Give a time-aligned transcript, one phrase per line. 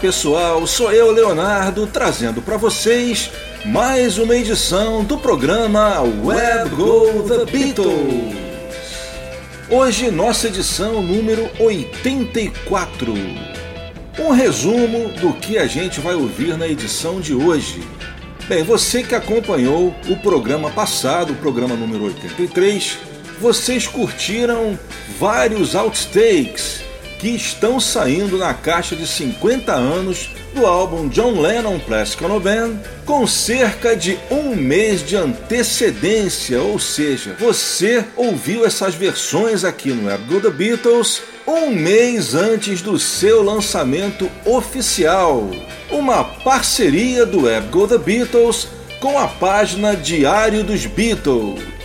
[0.00, 3.30] Pessoal, sou eu Leonardo trazendo para vocês
[3.64, 8.36] mais uma edição do programa Web Go The Beatles.
[9.70, 13.14] Hoje nossa edição número 84.
[14.18, 17.82] Um resumo do que a gente vai ouvir na edição de hoje.
[18.48, 22.98] Bem, você que acompanhou o programa passado, o programa número 83,
[23.40, 24.78] vocês curtiram
[25.18, 26.85] vários outtakes
[27.18, 32.76] que estão saindo na caixa de 50 anos do álbum John Lennon Plastic Ono Band
[33.04, 40.08] com cerca de um mês de antecedência, ou seja, você ouviu essas versões aqui no
[40.08, 45.48] Web Go The Beatles um mês antes do seu lançamento oficial.
[45.90, 51.75] Uma parceria do Web Go The Beatles com a página Diário dos Beatles.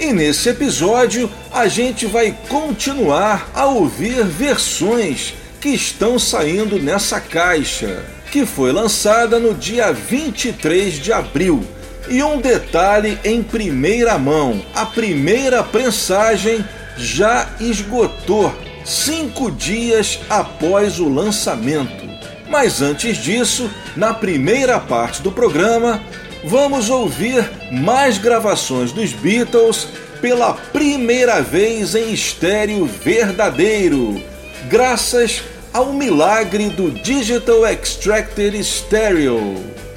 [0.00, 8.02] E nesse episódio a gente vai continuar a ouvir versões que estão saindo nessa caixa,
[8.32, 11.62] que foi lançada no dia 23 de abril.
[12.08, 16.64] E um detalhe em primeira mão: a primeira prensagem
[16.96, 18.54] já esgotou
[18.86, 22.08] cinco dias após o lançamento.
[22.48, 26.02] Mas antes disso, na primeira parte do programa,
[26.44, 29.88] vamos ouvir mais gravações dos Beatles
[30.20, 34.22] pela primeira vez em estéreo verdadeiro,
[34.68, 39.56] graças ao milagre do Digital Extracted Stereo.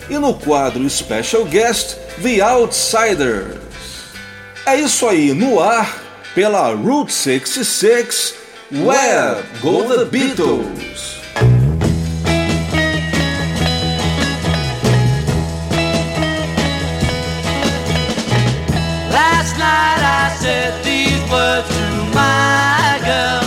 [0.10, 3.58] E no quadro Special Guest, The Outsiders.
[4.66, 6.02] É isso aí, no ar,
[6.36, 8.36] pela Route 66,
[8.72, 11.13] Where Go The Beatles.
[19.64, 23.44] Night I said these words to my girl.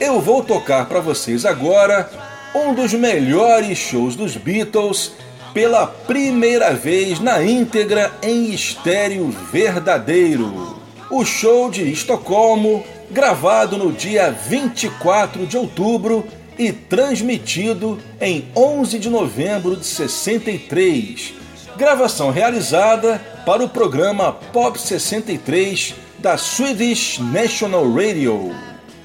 [0.00, 2.10] Eu vou tocar para vocês agora
[2.54, 5.12] um dos melhores shows dos Beatles
[5.54, 10.80] pela primeira vez na íntegra em estéreo verdadeiro.
[11.10, 16.24] O show de Estocolmo, gravado no dia 24 de outubro
[16.58, 21.40] e transmitido em 11 de novembro de 63.
[21.80, 28.54] Gravação realizada para o programa Pop 63 da Swedish National Radio.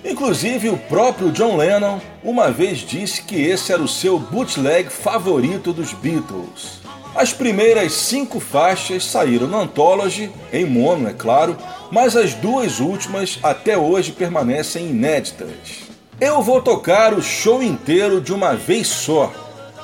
[0.03, 5.71] Inclusive, o próprio John Lennon uma vez disse que esse era o seu bootleg favorito
[5.71, 6.81] dos Beatles.
[7.15, 11.55] As primeiras cinco faixas saíram no Anthology, em mono, é claro,
[11.89, 15.87] mas as duas últimas até hoje permanecem inéditas.
[16.19, 19.31] Eu vou tocar o show inteiro de uma vez só.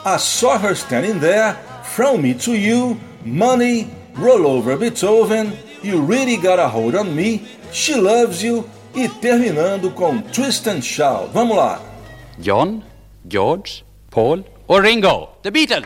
[0.04, 1.56] A Saw Her Standing There,
[1.96, 5.52] From Me to You, Money, Roll Over Beethoven,
[5.84, 8.64] You Really Got a Hold on Me, She Loves You
[8.96, 11.32] e terminando com Twist and Shout.
[11.34, 11.82] Vamos lá!
[12.40, 12.82] John,
[13.28, 15.32] George, Paul och Ringo.
[15.44, 15.86] The Beatles!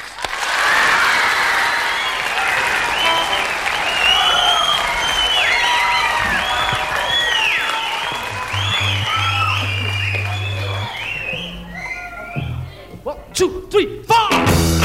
[13.03, 14.84] One, two, three, four!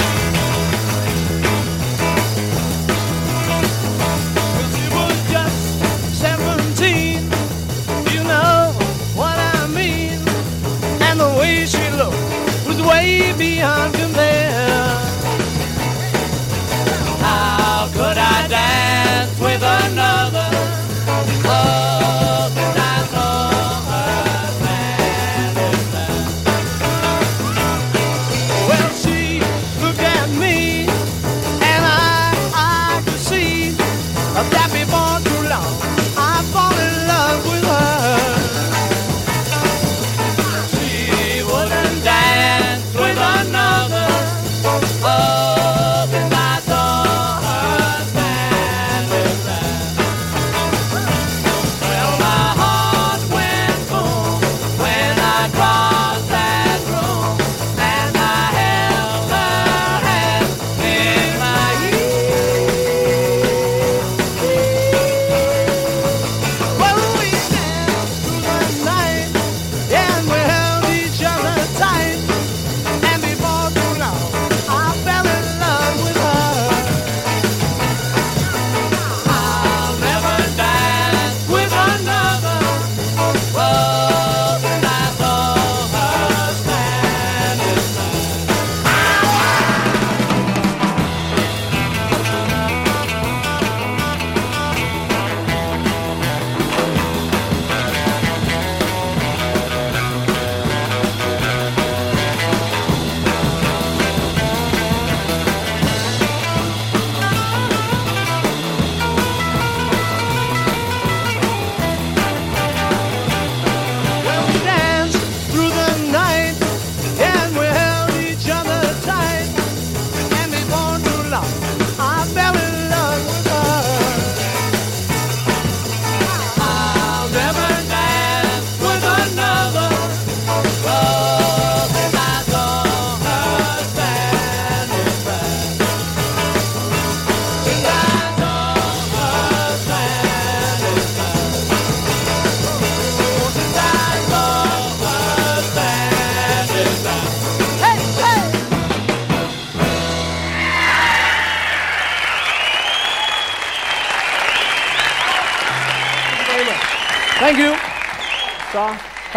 [19.89, 20.50] Another?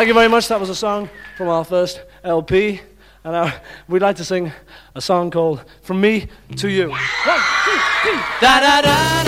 [0.04, 0.50] Thank you very much.
[0.50, 2.82] That was a song from our first LP.
[3.24, 3.52] And uh,
[3.88, 4.52] we'd like to sing
[4.94, 6.28] a song called From Me
[6.58, 6.90] to You.
[6.90, 8.20] One, two, three.
[8.42, 9.23] Da da da.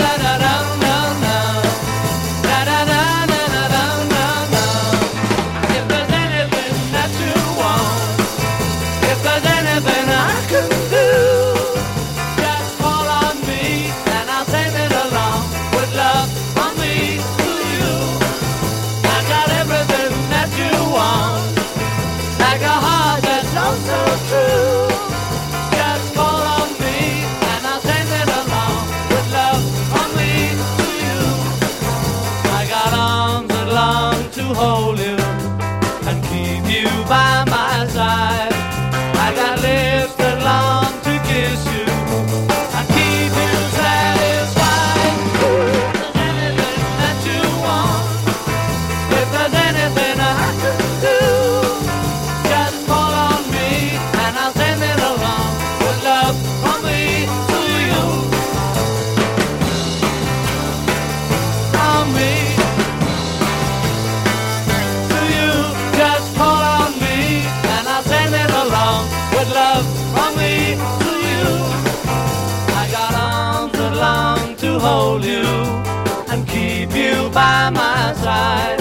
[77.66, 78.80] by my side.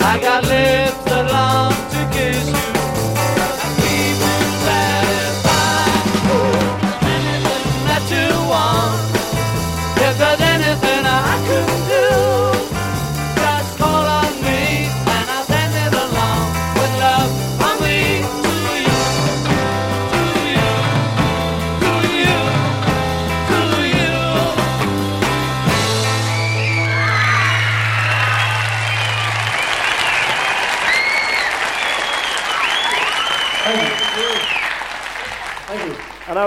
[0.00, 2.63] I got lips that long to kiss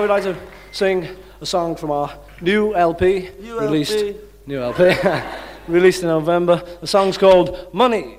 [0.07, 0.37] would like to
[0.71, 1.05] sing
[1.41, 4.15] a song from our new LP, new released LP.
[4.45, 4.95] new LP,
[5.67, 6.63] released in November.
[6.79, 8.17] The song's called Money.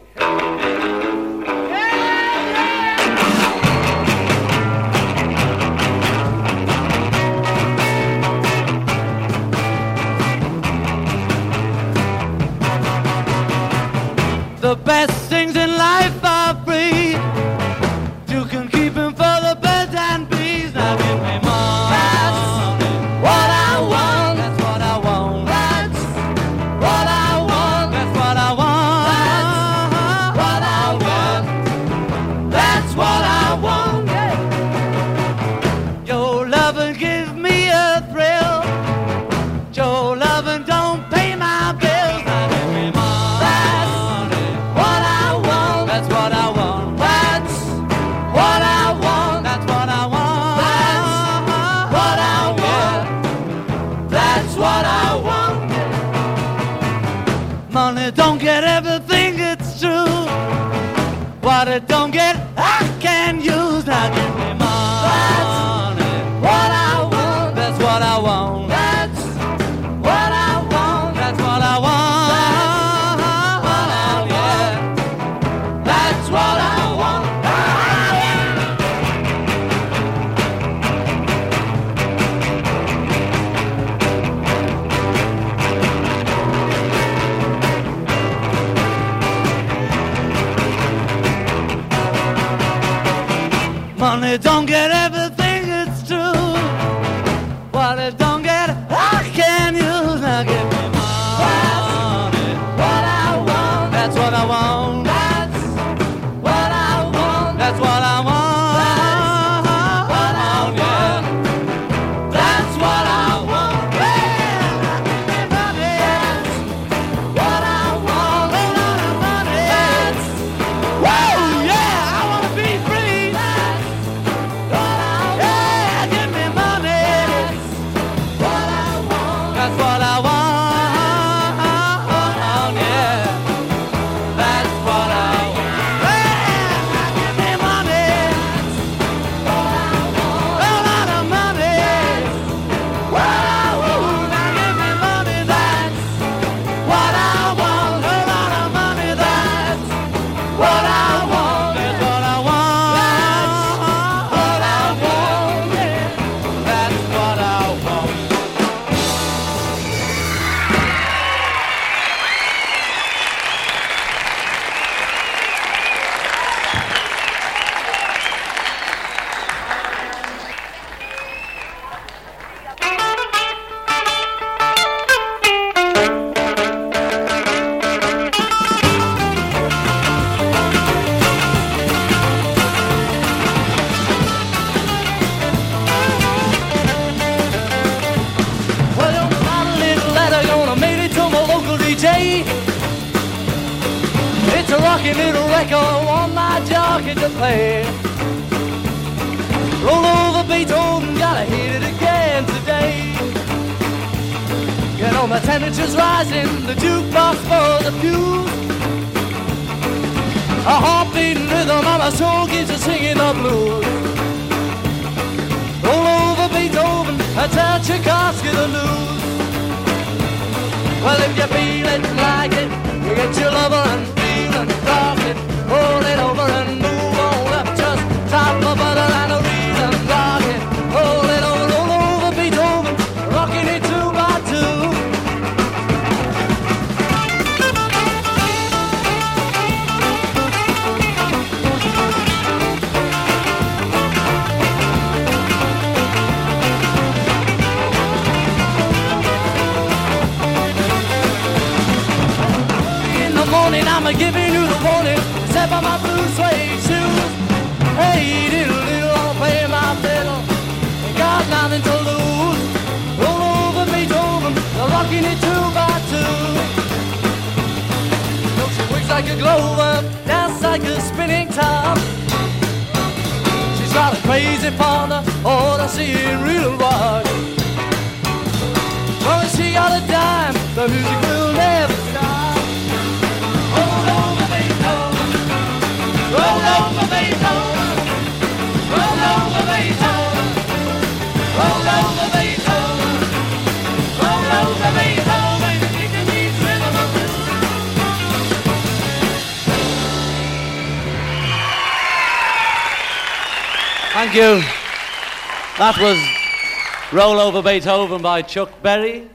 [307.19, 309.29] Roll Over Beethoven by Chuck Berry.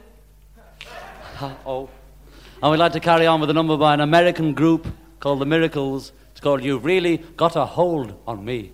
[1.66, 1.90] oh.
[2.62, 4.86] And we'd like to carry on with a number by an American group
[5.20, 6.12] called The Miracles.
[6.30, 8.72] It's called You've Really Got a Hold on Me.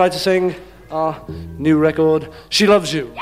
[0.00, 0.54] like to sing
[0.90, 1.22] our
[1.58, 3.12] new record, She Loves You.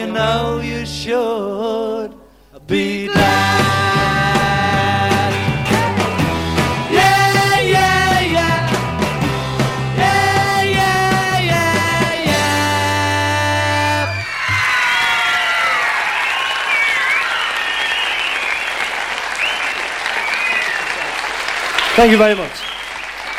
[0.00, 2.14] you know you should
[2.66, 3.60] be glad.
[6.90, 8.70] Yeah, yeah, yeah.
[9.98, 14.06] Yeah, yeah, yeah, yeah.
[21.94, 22.56] Thank you very much.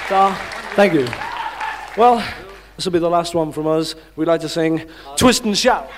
[0.10, 0.36] So,
[0.76, 1.08] thank you.
[1.98, 2.24] Well,
[2.76, 3.96] this will be the last one from us.
[4.16, 4.86] We'd like to sing
[5.18, 5.90] Twist and Shout.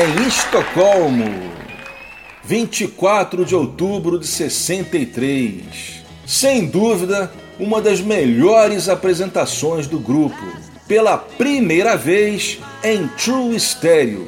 [0.00, 1.52] Em Estocolmo,
[2.42, 6.02] 24 de outubro de 63.
[6.26, 10.42] Sem dúvida, uma das melhores apresentações do grupo,
[10.88, 14.26] pela primeira vez em True Stereo.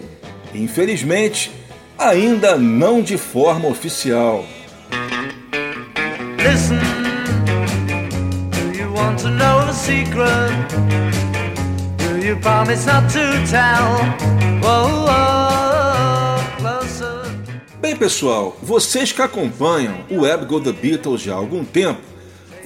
[0.55, 1.51] Infelizmente,
[1.99, 4.45] ainda não de forma oficial.
[6.37, 6.81] Listen,
[8.95, 10.53] want to know the secret?
[11.97, 13.97] Do you promise not to tell?
[14.61, 15.42] Whoa, whoa,
[18.03, 22.01] pessoal, vocês que acompanham o Web Go The Beatles já há algum tempo,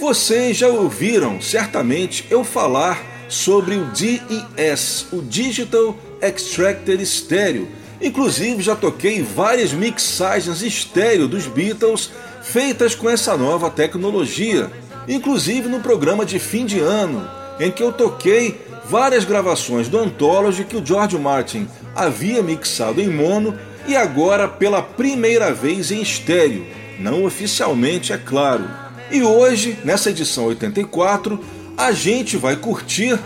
[0.00, 7.68] vocês já ouviram certamente eu falar sobre o DES, o Digital Extracted Stereo.
[8.00, 12.10] Inclusive já toquei várias mixagens estéreo dos Beatles
[12.42, 14.70] feitas com essa nova tecnologia,
[15.06, 17.28] inclusive no programa de fim de ano,
[17.60, 23.10] em que eu toquei várias gravações do Anthology que o George Martin havia mixado em
[23.10, 23.54] mono
[23.86, 26.66] e agora pela primeira vez em estéreo,
[26.98, 28.68] não oficialmente, é claro.
[29.10, 31.38] E hoje, nessa edição 84,
[31.76, 33.18] a gente vai curtir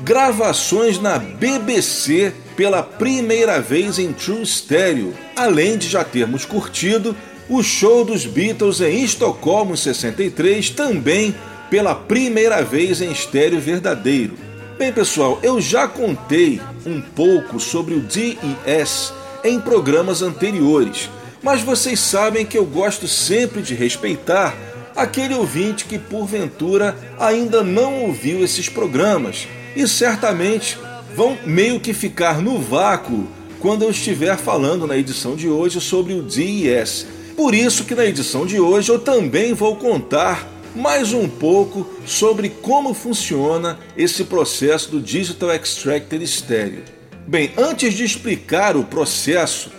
[0.00, 7.14] gravações na BBC pela primeira vez em True Stereo, além de já termos curtido
[7.48, 11.34] o show dos Beatles em Estocolmo em 63, também
[11.68, 14.34] pela primeira vez em estéreo verdadeiro.
[14.78, 19.12] Bem, pessoal, eu já contei um pouco sobre o DES
[19.44, 21.08] em programas anteriores,
[21.42, 24.56] mas vocês sabem que eu gosto sempre de respeitar
[24.94, 30.78] aquele ouvinte que porventura ainda não ouviu esses programas e certamente
[31.14, 33.26] vão meio que ficar no vácuo
[33.58, 37.06] quando eu estiver falando na edição de hoje sobre o DES.
[37.36, 42.48] Por isso que na edição de hoje eu também vou contar mais um pouco sobre
[42.48, 46.99] como funciona esse processo do Digital Extracted Stereo.
[47.26, 49.70] Bem, antes de explicar o processo,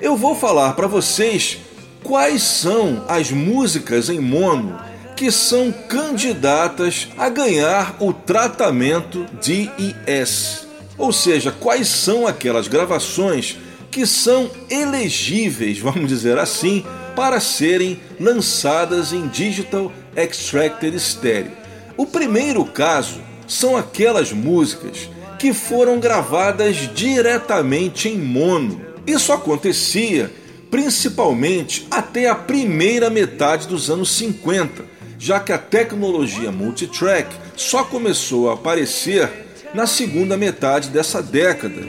[0.00, 1.58] eu vou falar para vocês
[2.02, 4.78] quais são as músicas em mono
[5.16, 10.66] que são candidatas a ganhar o tratamento DES.
[10.98, 13.56] Ou seja, quais são aquelas gravações
[13.90, 21.52] que são elegíveis, vamos dizer assim, para serem lançadas em Digital Extracted Stereo.
[21.96, 25.08] O primeiro caso são aquelas músicas
[25.42, 28.80] que foram gravadas diretamente em mono.
[29.04, 30.30] Isso acontecia
[30.70, 34.84] principalmente até a primeira metade dos anos 50,
[35.18, 39.28] já que a tecnologia multitrack só começou a aparecer
[39.74, 41.82] na segunda metade dessa década.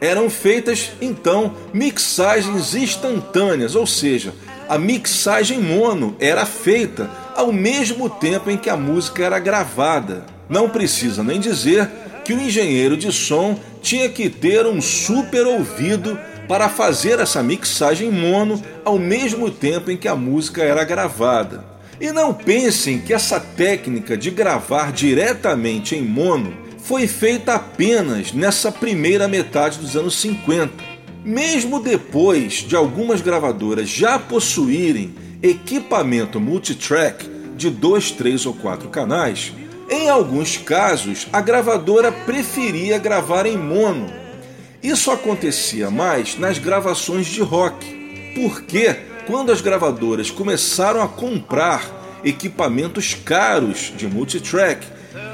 [0.00, 4.34] Eram feitas então mixagens instantâneas, ou seja,
[4.68, 10.26] a mixagem mono era feita ao mesmo tempo em que a música era gravada.
[10.48, 11.88] Não precisa nem dizer
[12.28, 18.10] que o engenheiro de som tinha que ter um super ouvido para fazer essa mixagem
[18.10, 21.64] mono ao mesmo tempo em que a música era gravada.
[21.98, 28.70] E não pensem que essa técnica de gravar diretamente em mono foi feita apenas nessa
[28.70, 30.70] primeira metade dos anos 50.
[31.24, 39.50] Mesmo depois de algumas gravadoras já possuírem equipamento multitrack de 2, 3 ou 4 canais,
[39.88, 44.28] em alguns casos a gravadora preferia gravar em mono
[44.82, 48.94] isso acontecia mais nas gravações de rock, porque
[49.26, 54.86] quando as gravadoras começaram a comprar equipamentos caros de multitrack,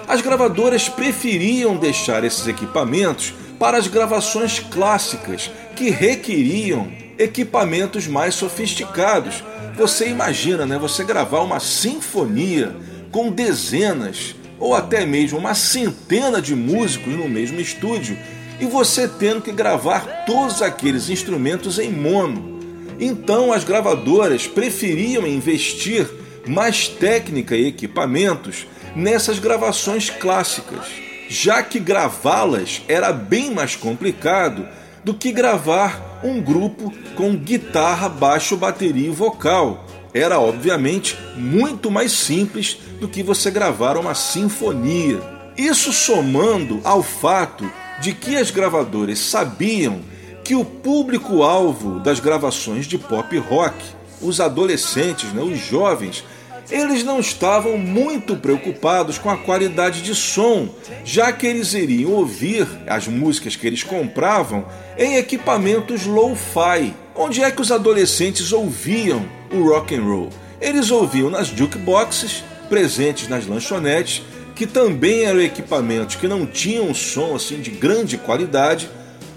[0.08, 9.44] as gravadoras preferiam deixar esses equipamentos para as gravações clássicas, que requeriam equipamentos mais sofisticados.
[9.76, 10.78] Você imagina, né?
[10.78, 12.74] Você gravar uma sinfonia
[13.12, 18.16] com dezenas ou até mesmo uma centena de músicos no mesmo estúdio
[18.60, 22.60] e você tendo que gravar todos aqueles instrumentos em mono.
[22.98, 26.08] Então as gravadoras preferiam investir
[26.46, 30.86] mais técnica e equipamentos nessas gravações clássicas,
[31.28, 34.66] já que gravá-las era bem mais complicado
[35.02, 39.83] do que gravar um grupo com guitarra, baixo, bateria e vocal.
[40.14, 45.20] Era obviamente muito mais simples do que você gravar uma sinfonia.
[45.56, 47.68] Isso somando ao fato
[48.00, 50.00] de que as gravadoras sabiam
[50.44, 53.74] que o público-alvo das gravações de pop rock,
[54.20, 56.22] os adolescentes, né, os jovens,
[56.70, 60.68] eles não estavam muito preocupados com a qualidade de som,
[61.04, 64.64] já que eles iriam ouvir as músicas que eles compravam
[64.96, 66.94] em equipamentos low-fi.
[67.14, 70.30] Onde é que os adolescentes ouviam o rock and roll?
[70.60, 74.22] Eles ouviam nas jukeboxes, presentes nas lanchonetes
[74.54, 78.88] que também eram equipamentos que não tinham som assim de grande qualidade,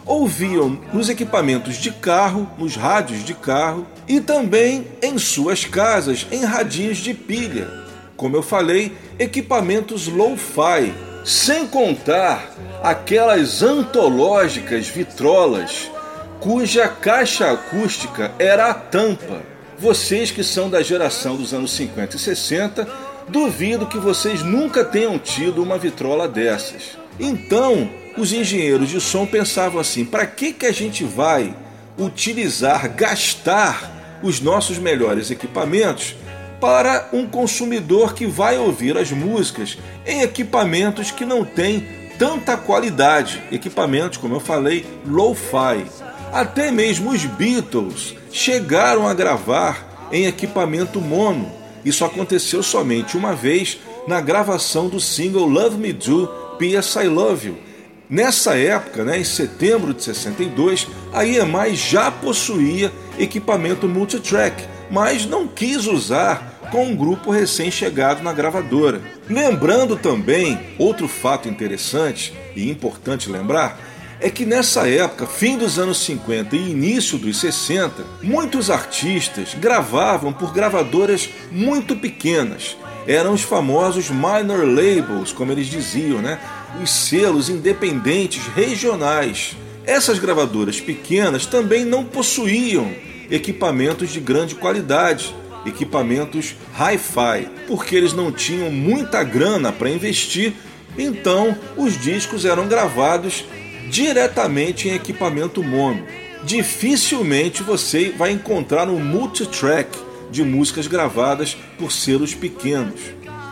[0.05, 6.43] ouviam nos equipamentos de carro, nos rádios de carro e também em suas casas, em
[6.43, 7.67] radinhos de pilha.
[8.15, 10.93] Como eu falei, equipamentos low-fi,
[11.25, 15.91] sem contar aquelas antológicas vitrolas
[16.39, 19.41] cuja caixa acústica era a tampa.
[19.77, 22.87] Vocês que são da geração dos anos 50 e 60,
[23.27, 26.97] duvido que vocês nunca tenham tido uma vitrola dessas.
[27.19, 31.53] Então, os engenheiros de som pensavam assim: para que, que a gente vai
[31.97, 36.15] utilizar, gastar os nossos melhores equipamentos
[36.59, 43.41] para um consumidor que vai ouvir as músicas em equipamentos que não têm tanta qualidade,
[43.51, 45.85] equipamentos, como eu falei, low-fi.
[46.31, 51.51] Até mesmo os Beatles chegaram a gravar em equipamento mono.
[51.85, 53.77] Isso aconteceu somente uma vez
[54.07, 56.27] na gravação do single Love Me Do,
[56.57, 56.97] P.S.
[56.97, 57.66] I Love You.
[58.09, 65.45] Nessa época, né, em setembro de 62, a EMI já possuía equipamento multitrack, mas não
[65.45, 69.01] quis usar com um grupo recém-chegado na gravadora.
[69.29, 73.77] Lembrando também, outro fato interessante e importante lembrar,
[74.21, 80.31] é que nessa época, fim dos anos 50 e início dos 60, muitos artistas gravavam
[80.31, 82.77] por gravadoras muito pequenas.
[83.05, 86.39] Eram os famosos minor labels, como eles diziam, né?
[86.81, 89.55] Os selos independentes regionais.
[89.85, 92.91] Essas gravadoras pequenas também não possuíam
[93.29, 95.33] equipamentos de grande qualidade,
[95.65, 100.53] equipamentos hi-fi, porque eles não tinham muita grana para investir,
[100.97, 103.45] então os discos eram gravados
[103.89, 106.05] diretamente em equipamento mono.
[106.43, 109.97] Dificilmente você vai encontrar um multitrack
[110.29, 112.99] de músicas gravadas por selos pequenos.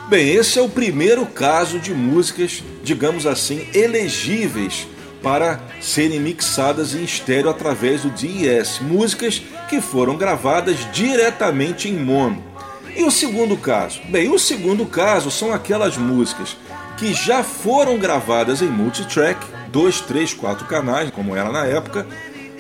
[0.07, 4.87] Bem, esse é o primeiro caso de músicas, digamos assim, elegíveis
[5.23, 12.43] para serem mixadas em estéreo através do DES, músicas que foram gravadas diretamente em mono.
[12.95, 13.99] E o segundo caso?
[14.07, 16.55] Bem, o segundo caso são aquelas músicas
[16.97, 22.05] que já foram gravadas em multitrack, dois, três, quatro canais, como era na época,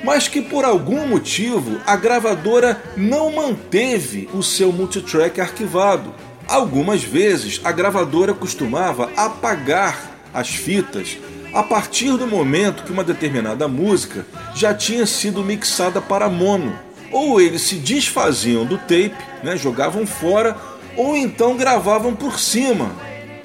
[0.03, 6.11] mas que por algum motivo a gravadora não manteve o seu multitrack arquivado.
[6.47, 11.17] Algumas vezes a gravadora costumava apagar as fitas
[11.53, 16.77] a partir do momento que uma determinada música já tinha sido mixada para mono.
[17.11, 20.55] Ou eles se desfaziam do tape, né, jogavam fora,
[20.97, 22.91] ou então gravavam por cima,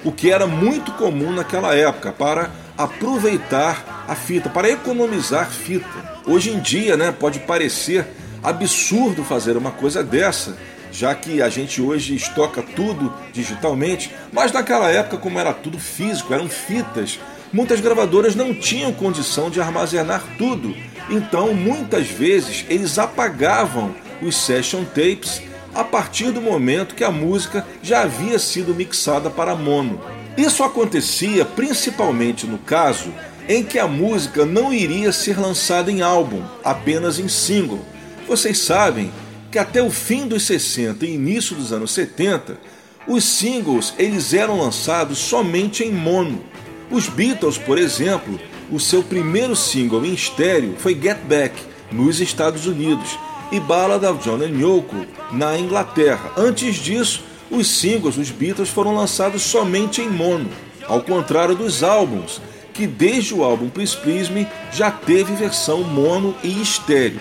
[0.03, 6.21] o que era muito comum naquela época para aproveitar a fita, para economizar fita.
[6.25, 8.05] Hoje em dia, né, pode parecer
[8.43, 10.57] absurdo fazer uma coisa dessa,
[10.91, 16.33] já que a gente hoje estoca tudo digitalmente, mas naquela época, como era tudo físico,
[16.33, 17.19] eram fitas,
[17.51, 20.75] muitas gravadoras não tinham condição de armazenar tudo.
[21.09, 25.41] Então, muitas vezes, eles apagavam os session tapes
[25.73, 30.01] a partir do momento que a música já havia sido mixada para mono.
[30.37, 33.13] Isso acontecia principalmente no caso
[33.47, 37.81] em que a música não iria ser lançada em álbum, apenas em single.
[38.27, 39.11] Vocês sabem
[39.51, 42.57] que até o fim dos 60 e início dos anos 70,
[43.05, 46.41] os singles eles eram lançados somente em mono.
[46.89, 48.39] Os Beatles, por exemplo,
[48.71, 51.53] o seu primeiro single em estéreo foi Get Back,
[51.91, 53.19] nos Estados Unidos,
[53.51, 56.31] e Ballad of John and Yoko, na Inglaterra.
[56.37, 60.49] Antes disso, os singles dos Beatles foram lançados somente em mono,
[60.87, 62.41] ao contrário dos álbuns,
[62.73, 67.19] que desde o álbum Please Please Me já teve versão mono e estéreo.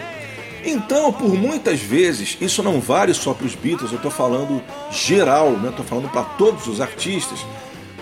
[0.64, 5.52] Então, por muitas vezes, isso não vale só para os Beatles, eu estou falando geral,
[5.54, 5.84] estou né?
[5.88, 7.38] falando para todos os artistas.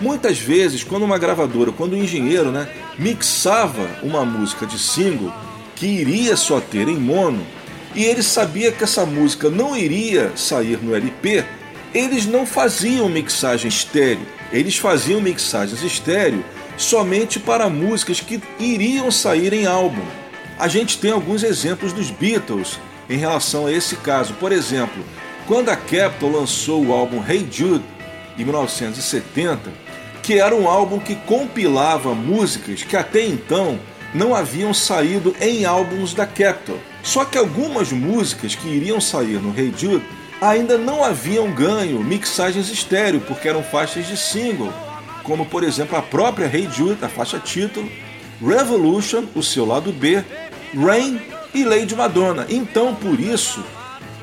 [0.01, 5.31] Muitas vezes, quando uma gravadora, quando um engenheiro né, mixava uma música de single
[5.75, 7.45] que iria só ter em mono,
[7.95, 11.43] e ele sabia que essa música não iria sair no LP,
[11.93, 16.43] eles não faziam mixagem estéreo, eles faziam mixagens estéreo
[16.77, 20.05] somente para músicas que iriam sair em álbum.
[20.59, 22.77] A gente tem alguns exemplos dos Beatles
[23.09, 24.33] em relação a esse caso.
[24.33, 25.01] Por exemplo,
[25.47, 27.85] quando a Capitol lançou o álbum Hey Jude
[28.37, 29.71] em 1970,
[30.21, 33.79] que era um álbum que compilava músicas que até então
[34.13, 36.77] não haviam saído em álbuns da Capitol.
[37.01, 40.03] Só que algumas músicas que iriam sair no Hey Jude
[40.41, 44.73] ainda não haviam ganho mixagens estéreo, porque eram faixas de single,
[45.23, 47.89] como por exemplo a própria Hey Jude, a faixa título,
[48.41, 50.23] Revolution, o seu lado B,
[50.75, 51.19] Rain
[51.53, 52.45] e Lady Madonna.
[52.49, 53.63] Então, por isso,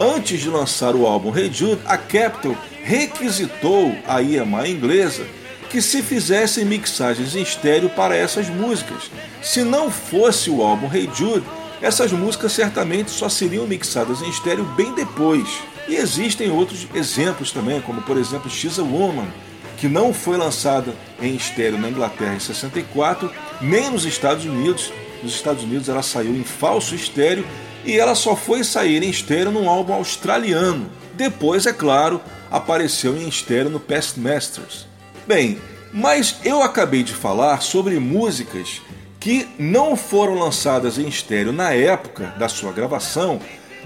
[0.00, 5.24] antes de lançar o álbum Hey Jude, a Capitol requisitou a EMI inglesa
[5.70, 9.10] que se fizessem mixagens em estéreo para essas músicas.
[9.42, 11.44] Se não fosse o álbum Hey Jude,
[11.82, 15.48] essas músicas certamente só seriam mixadas em estéreo bem depois.
[15.88, 19.28] E existem outros exemplos também, como por exemplo She's a Woman,
[19.76, 23.30] que não foi lançada em estéreo na Inglaterra em 64,
[23.60, 24.92] nem nos Estados Unidos.
[25.22, 27.46] Nos Estados Unidos ela saiu em falso estéreo
[27.84, 30.90] e ela só foi sair em estéreo num álbum australiano.
[31.14, 34.86] Depois, é claro, apareceu em estéreo no Past Masters.
[35.26, 35.58] Bem,
[35.92, 38.82] mas eu acabei de falar sobre músicas
[39.18, 43.40] que não foram lançadas em estéreo na época da sua gravação,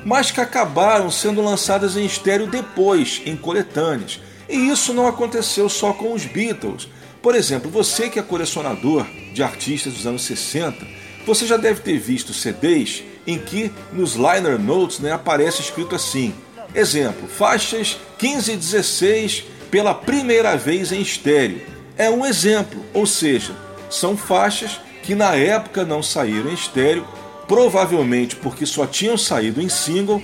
[0.05, 4.21] mas que acabaram sendo lançadas em estéreo depois, em coletâneas.
[4.49, 6.89] E isso não aconteceu só com os Beatles.
[7.23, 10.87] Por exemplo, você que é colecionador de artistas dos anos 60,
[11.27, 16.35] você já deve ter visto CDs em que nos liner notes né, aparece escrito assim:
[16.75, 21.61] exemplo, faixas 15 e 16 pela primeira vez em estéreo.
[21.97, 23.55] É um exemplo, ou seja,
[23.89, 27.07] são faixas que na época não saíram em estéreo,
[27.47, 30.23] provavelmente porque só tinham saído em single,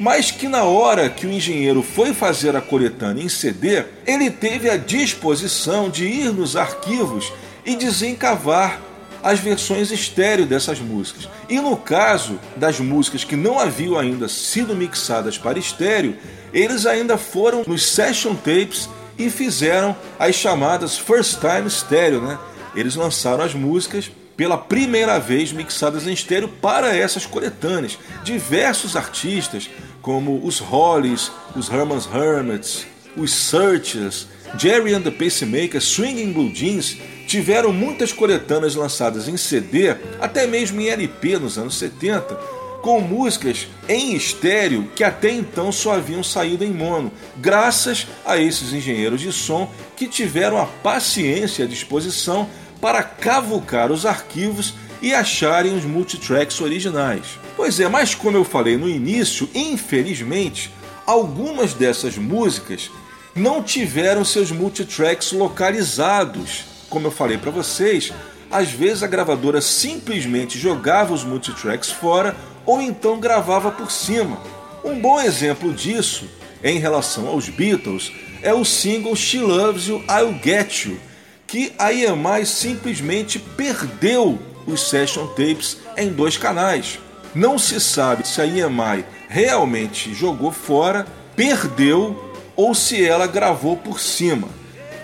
[0.00, 4.70] mas que na hora que o engenheiro foi fazer a coletânea em CD, ele teve
[4.70, 7.32] a disposição de ir nos arquivos
[7.66, 8.80] e desencavar
[9.22, 11.28] as versões estéreo dessas músicas.
[11.48, 16.16] E no caso das músicas que não haviam ainda sido mixadas para estéreo,
[16.52, 22.38] eles ainda foram nos session tapes e fizeram as chamadas first time stereo, né?
[22.74, 27.98] Eles lançaram as músicas pela primeira vez mixadas em estéreo para essas coletâneas.
[28.22, 29.68] Diversos artistas,
[30.00, 36.96] como os Hollies, os Herman's Hermits, os Searchers, Jerry and the Pacemakers, Swinging Blue Jeans,
[37.28, 42.34] tiveram muitas coletâneas lançadas em CD, até mesmo em LP nos anos 70,
[42.80, 48.72] com músicas em estéreo que até então só haviam saído em mono, graças a esses
[48.72, 52.48] engenheiros de som que tiveram a paciência e a disposição
[52.80, 54.72] para cavucar os arquivos
[55.02, 57.38] e acharem os multitracks originais.
[57.56, 60.72] Pois é, mas como eu falei no início, infelizmente,
[61.04, 62.90] algumas dessas músicas
[63.34, 66.77] não tiveram seus multitracks localizados.
[66.88, 68.12] Como eu falei para vocês,
[68.50, 72.34] às vezes a gravadora simplesmente jogava os multitracks fora
[72.64, 74.38] ou então gravava por cima.
[74.84, 76.28] Um bom exemplo disso,
[76.62, 78.12] em relação aos Beatles,
[78.42, 80.98] é o single She Loves You, I'll Get You,
[81.46, 86.98] que a EMI simplesmente perdeu os session tapes em dois canais.
[87.34, 94.00] Não se sabe se a EMI realmente jogou fora, perdeu ou se ela gravou por
[94.00, 94.48] cima.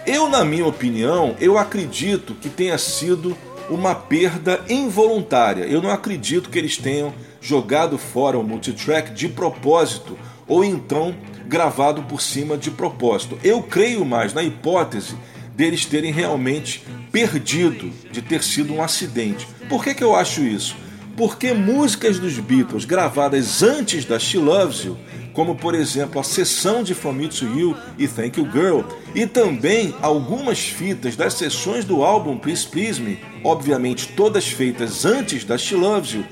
[0.06, 3.36] Eu, na minha opinião, eu acredito que tenha sido
[3.70, 5.64] uma perda involuntária.
[5.64, 11.14] Eu não acredito que eles tenham jogado fora o multitrack de propósito ou então
[11.46, 13.38] gravado por cima de propósito.
[13.42, 15.16] Eu creio mais na hipótese
[15.54, 19.46] deles terem realmente perdido, de ter sido um acidente.
[19.68, 20.76] Por que, que eu acho isso?
[21.16, 24.98] Porque músicas dos Beatles gravadas antes da She Loves You,
[25.32, 28.80] como por exemplo a sessão de From Me to You e Thank You Girl,
[29.14, 35.44] e também algumas fitas das sessões do álbum Please Please Me, obviamente todas feitas antes
[35.44, 36.24] da She Loves You,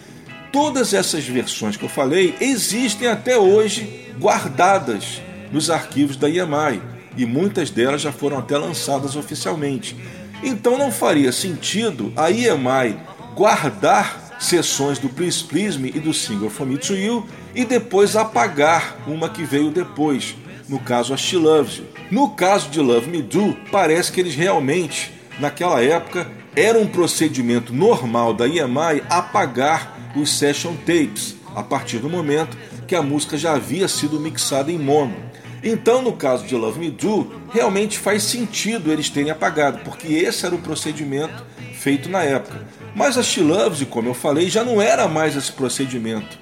[0.53, 5.21] todas essas versões que eu falei existem até hoje guardadas
[5.53, 6.83] nos arquivos da EMI
[7.17, 9.97] e muitas delas já foram até lançadas oficialmente.
[10.43, 12.97] Então não faria sentido a EMI
[13.35, 18.17] guardar sessões do Please Please Me e do single From Me To You e depois
[18.17, 20.35] apagar uma que veio depois,
[20.69, 21.87] no caso a She Loves You.
[22.11, 27.73] No caso de Love Me Do, parece que eles realmente, naquela época, era um procedimento
[27.73, 33.55] normal da EMI apagar os session tapes a partir do momento que a música já
[33.55, 35.32] havia sido mixada em mono.
[35.63, 40.45] Então, no caso de Love Me Do, realmente faz sentido eles terem apagado, porque esse
[40.45, 41.45] era o procedimento
[41.75, 42.67] feito na época.
[42.95, 46.39] Mas a She Loves, como eu falei, já não era mais esse procedimento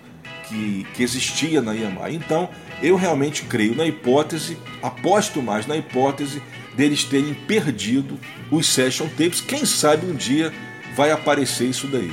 [0.49, 2.14] que, que existia na EMI.
[2.14, 2.49] Então,
[2.83, 6.43] eu realmente creio na hipótese, aposto mais na hipótese
[6.75, 8.18] deles terem perdido
[8.51, 9.41] os session tapes.
[9.41, 10.53] Quem sabe um dia
[10.97, 12.12] vai aparecer isso daí.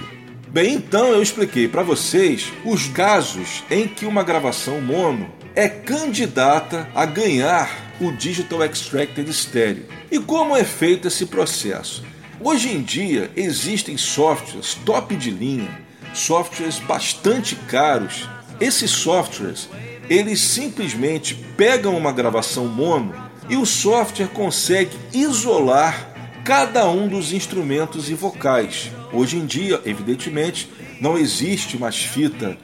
[0.50, 6.88] Bem, então eu expliquei para vocês os casos em que uma gravação mono é candidata
[6.94, 9.88] a ganhar o Digital Extracted Stereo.
[10.12, 12.06] E como é feito esse processo?
[12.40, 15.82] Hoje em dia existem softwares top de linha,
[16.14, 18.30] softwares bastante caros.
[18.62, 19.68] Esses softwares,
[20.08, 23.16] eles simplesmente pegam uma gravação mono
[23.50, 26.14] e o software consegue isolar
[26.46, 28.92] cada um dos instrumentos e vocais.
[29.12, 30.70] Hoje em dia, evidentemente,
[31.02, 32.56] não existe mais fita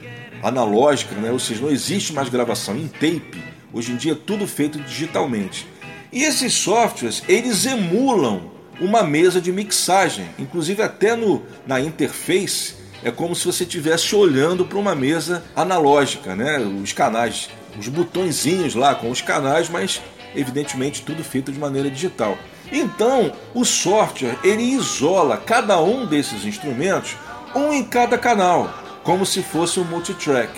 [0.44, 1.32] analógica, né?
[1.32, 3.42] ou seja, não existe mais gravação em tape.
[3.72, 5.66] Hoje em dia é tudo feito digitalmente.
[6.12, 10.26] E esses softwares, eles emulam uma mesa de mixagem.
[10.38, 16.36] Inclusive até no, na interface é como se você estivesse olhando para uma mesa analógica,
[16.36, 16.58] né?
[16.58, 20.00] Os canais, os botõezinhos lá com os canais, mas
[20.34, 22.38] evidentemente tudo feito de maneira digital.
[22.70, 27.16] Então, o software ele isola cada um desses instrumentos,
[27.54, 30.52] um em cada canal, como se fosse um multitrack.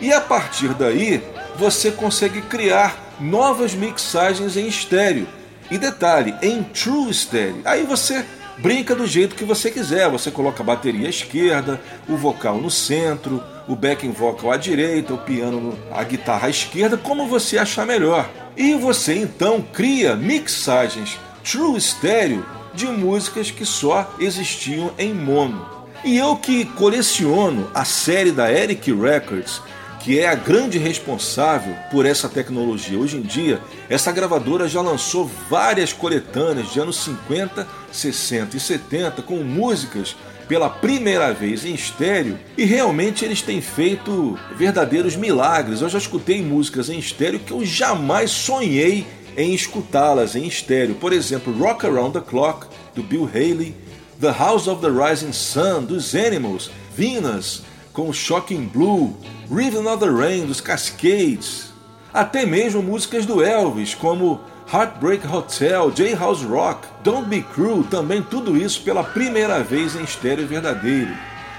[0.00, 1.22] E a partir daí,
[1.56, 5.26] você consegue criar novas mixagens em estéreo.
[5.70, 7.62] E detalhe, em true estéreo.
[7.64, 8.24] Aí você
[8.58, 10.08] brinca do jeito que você quiser.
[10.10, 15.14] Você coloca a bateria à esquerda, o vocal no centro, o backing vocal à direita,
[15.14, 18.28] o piano, a guitarra à esquerda, como você achar melhor.
[18.56, 25.75] E você então cria mixagens true estéreo de músicas que só existiam em mono.
[26.06, 29.60] E eu que coleciono a série da Eric Records,
[29.98, 32.96] que é a grande responsável por essa tecnologia.
[32.96, 39.20] Hoje em dia, essa gravadora já lançou várias coletâneas de anos 50, 60 e 70
[39.22, 40.14] com músicas
[40.46, 45.80] pela primeira vez em estéreo e realmente eles têm feito verdadeiros milagres.
[45.80, 49.04] Eu já escutei músicas em estéreo que eu jamais sonhei
[49.36, 50.94] em escutá-las em estéreo.
[50.94, 53.74] Por exemplo, Rock Around the Clock, do Bill Haley,
[54.18, 57.62] The House of the Rising Sun, dos Animals, Venus,
[57.92, 59.14] com Shocking Blue,
[59.50, 61.66] Rhythm of the Rain, dos Cascades,
[62.14, 64.40] até mesmo músicas do Elvis, como
[64.72, 70.46] Heartbreak Hotel, J-House Rock, Don't Be Cruel, também tudo isso pela primeira vez em estéreo
[70.46, 71.14] verdadeiro.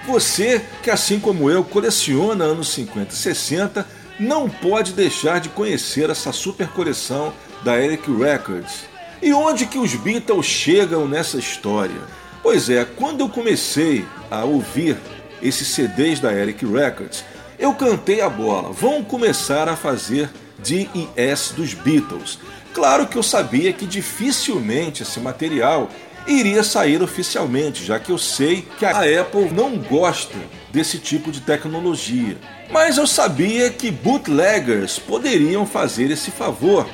[0.08, 3.88] Você, que assim como eu coleciona anos 50 e 60,
[4.20, 7.32] não pode deixar de conhecer essa super coleção
[7.64, 8.86] da Eric Records.
[9.22, 12.02] E onde que os Beatles chegam nessa história?
[12.50, 14.96] Pois é, quando eu comecei a ouvir
[15.42, 17.26] esses CDs da Eric Records,
[17.60, 18.72] eu cantei a bola.
[18.72, 20.30] Vão começar a fazer
[20.60, 22.40] DES dos Beatles.
[22.74, 25.90] Claro que eu sabia que dificilmente esse material
[26.26, 30.38] iria sair oficialmente, já que eu sei que a Apple não gosta
[30.72, 32.38] desse tipo de tecnologia.
[32.72, 36.88] Mas eu sabia que bootleggers poderiam fazer esse favor,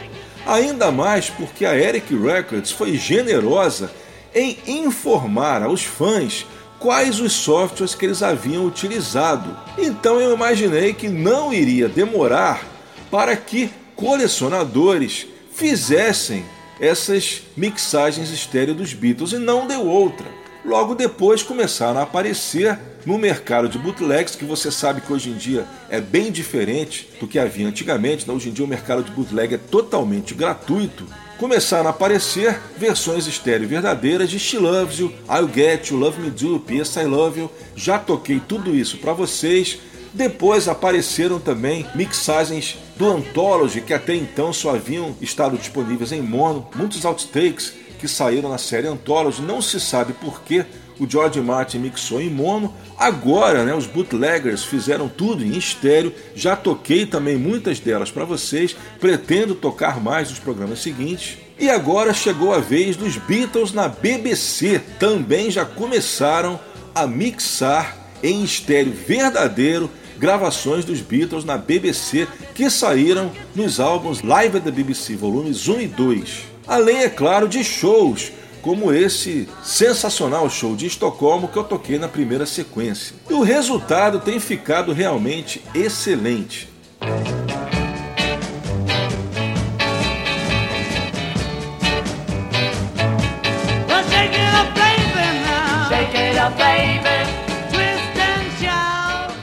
[0.47, 3.91] ainda mais porque a Eric Records foi generosa
[4.33, 6.45] em informar aos fãs
[6.79, 9.57] quais os softwares que eles haviam utilizado.
[9.77, 12.67] Então eu imaginei que não iria demorar
[13.09, 16.43] para que colecionadores fizessem
[16.79, 20.27] essas mixagens estéreo dos Beatles e não deu outra.
[20.65, 25.35] Logo depois começaram a aparecer no mercado de bootlegs, que você sabe que hoje em
[25.35, 28.27] dia é bem diferente do que havia antigamente.
[28.27, 28.33] Né?
[28.33, 31.05] Hoje em dia o mercado de bootleg é totalmente gratuito.
[31.43, 36.29] Começaram a aparecer versões estéreo verdadeiras de She Loves You, I'll Get You, Love Me
[36.29, 36.97] Do, P.S.
[36.97, 37.51] I Love You.
[37.75, 39.77] Já toquei tudo isso para vocês.
[40.13, 46.65] Depois apareceram também mixagens do Anthology, que até então só haviam estado disponíveis em mono,
[46.75, 50.65] muitos outtakes que saíram na série Anthology, não se sabe por que
[50.99, 52.73] o George Martin mixou em mono.
[52.97, 56.13] Agora, né, os bootleggers fizeram tudo em estéreo.
[56.35, 58.75] Já toquei também muitas delas para vocês.
[58.99, 61.37] Pretendo tocar mais nos programas seguintes.
[61.59, 64.79] E agora chegou a vez dos Beatles na BBC.
[64.99, 66.59] Também já começaram
[66.93, 74.57] a mixar em estéreo verdadeiro gravações dos Beatles na BBC que saíram nos álbuns Live
[74.57, 76.43] at the BBC, volumes 1 e 2.
[76.65, 78.31] Além, é claro, de shows
[78.63, 83.13] como esse sensacional show de Estocolmo que eu toquei na primeira sequência.
[83.29, 86.69] E o resultado tem ficado realmente excelente.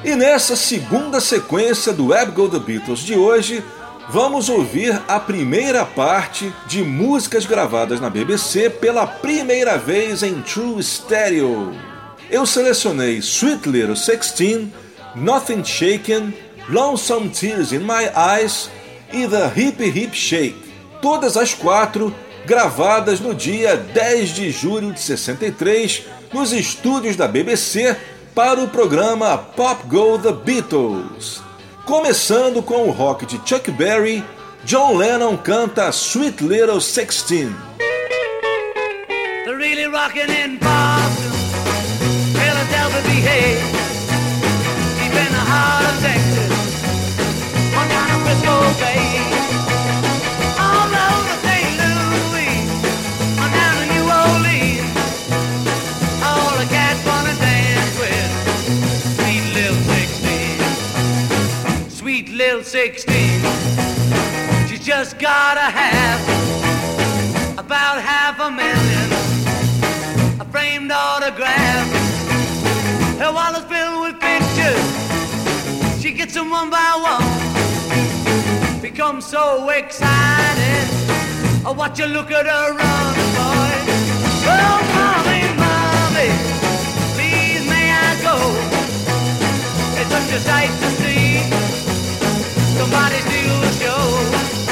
[0.03, 3.63] E nessa segunda sequência do Web Go The Beatles de hoje,
[4.13, 10.83] vamos ouvir a primeira parte de músicas gravadas na BBC pela primeira vez em True
[10.83, 11.73] Stereo.
[12.29, 14.73] Eu selecionei Sweet Little Sixteen,
[15.15, 16.35] Nothing Shaken,
[16.69, 18.69] Lonesome Tears in My Eyes
[19.13, 20.59] e The Hip Hip Shake.
[21.01, 22.13] Todas as quatro
[22.45, 26.03] gravadas no dia 10 de julho de 63
[26.33, 27.97] nos estúdios da BBC
[28.35, 31.50] para o programa Pop Go The Beatles.
[31.91, 34.25] Começando com o rock de Chuck Berry,
[34.65, 37.53] John Lennon canta Sweet Little Sixteen.
[39.45, 41.33] Really rocking in Boston,
[42.33, 43.59] Philadelphia, behave.
[45.01, 46.53] Deep in the heart of Texas,
[47.77, 49.40] on down to Frisco Bay.
[62.81, 63.13] 16.
[64.67, 66.21] She just gotta have
[67.59, 69.09] about half a million.
[70.41, 71.87] A framed autograph.
[73.19, 74.81] Her wallet's filled with pictures.
[76.01, 78.81] She gets them one by one.
[78.81, 80.87] Becomes so excited.
[81.67, 83.73] I watch her look at her run, boy.
[84.57, 86.31] Oh, mommy, mommy,
[87.13, 88.37] please may I go?
[90.01, 91.60] It's such a sight to see.
[92.81, 94.70] Somebody steal the show.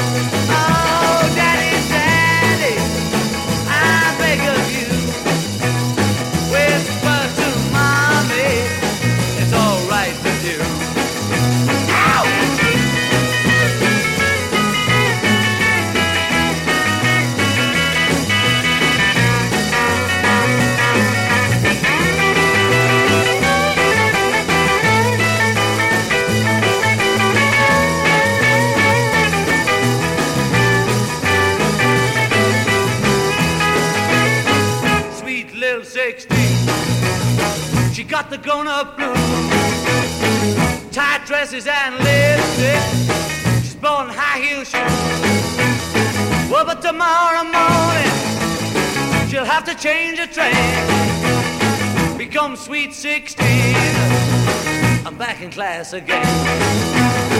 [38.09, 39.15] Got the grown up blues.
[40.91, 42.81] Tight dresses and lipstick.
[43.61, 46.49] She's blowing high heel shoes.
[46.49, 48.09] Well, but tomorrow morning,
[49.29, 52.17] she'll have to change her train.
[52.17, 53.45] Become sweet 16.
[55.05, 56.25] I'm back in class again.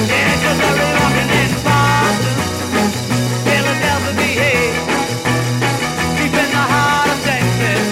[0.06, 2.38] Yeah, cause I've been walking in Boston.
[3.42, 4.54] Philadelphia, VA.
[6.18, 7.90] Deep in the heart of Texas.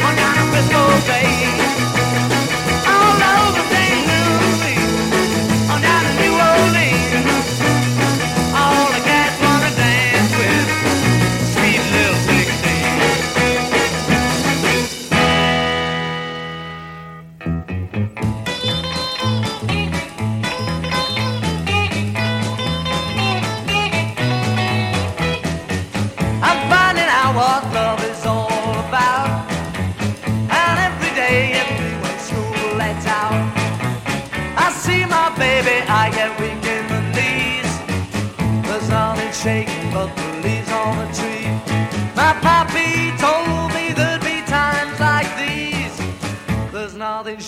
[0.00, 1.57] On down to Frisco Bay.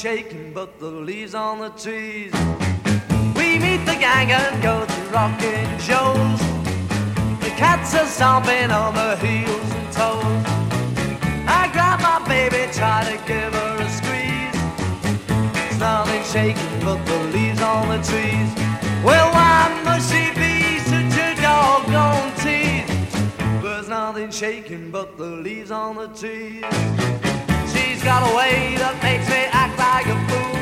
[0.01, 2.33] Shaking but the leaves on the trees.
[3.37, 6.41] We meet the gang and go to rocking shows.
[7.45, 10.45] The cats are stomping on the heels and toes.
[11.47, 14.59] I grab my baby, try to give her a squeeze.
[15.79, 18.51] Nothing shaking but the leaves on the trees.
[19.05, 23.63] Well, why must she be such a doggone tease?
[23.63, 27.30] There's nothing shaking but the leaves on the trees.
[27.81, 30.57] She's got a way that makes me act like a fool.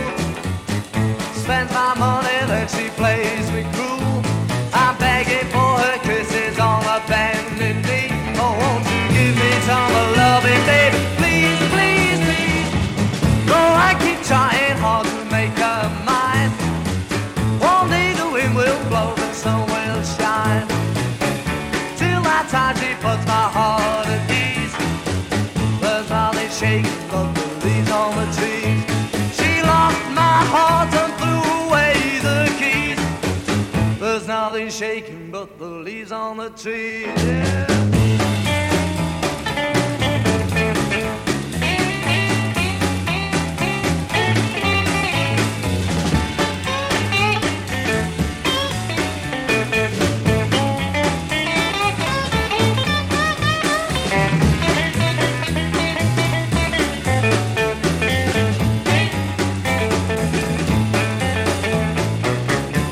[1.35, 4.23] Spends my money, then she plays me cruel.
[4.73, 8.11] I'm begging for her kisses on a bending knee.
[8.39, 10.99] Oh, won't you give me some loving, baby?
[11.19, 11.28] Please,
[36.57, 37.05] the.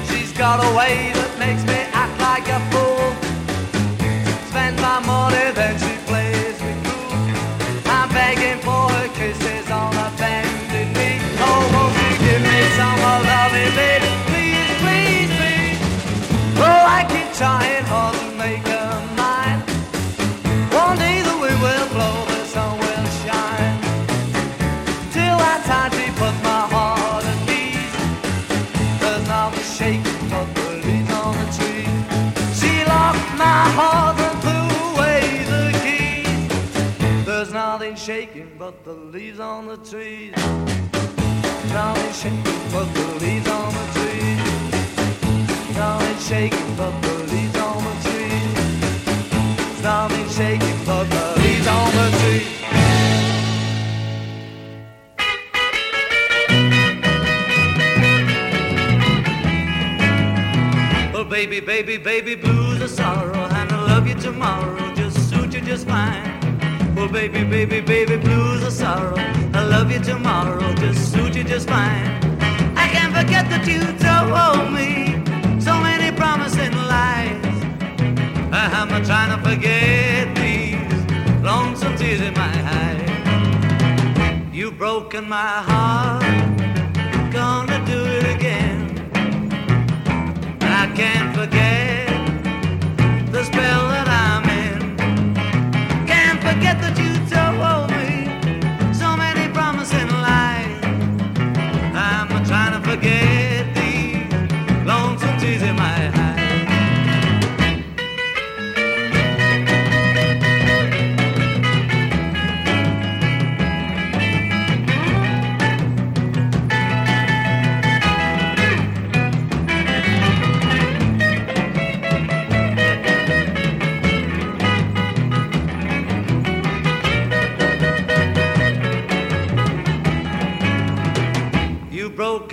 [0.08, 1.75] She's got a way that makes me
[38.86, 40.32] the leaves on the trees.
[41.74, 44.38] Nothing shaking but the leaves on the trees.
[45.76, 48.54] Nothing shaking but the leaves on the trees.
[49.82, 52.46] Nothing shaking but the leaves on the trees.
[61.12, 65.60] Well, baby, baby, baby, blues are sorrow, and I love you tomorrow, just suit you
[65.60, 66.45] just fine.
[67.12, 69.16] Baby, baby, baby, blues or sorrow.
[69.54, 72.06] I love you tomorrow, just suit you just fine.
[72.76, 75.14] I can't forget that you told me
[75.60, 77.44] so many promising lies.
[78.52, 82.52] Uh, I'm not trying to forget these lonesome tears in my
[82.82, 84.54] eyes.
[84.54, 86.22] You've broken my heart,
[87.32, 88.78] gonna do it again.
[90.60, 92.08] I can't forget
[93.32, 94.05] the spell that
[96.56, 97.95] forget that you told me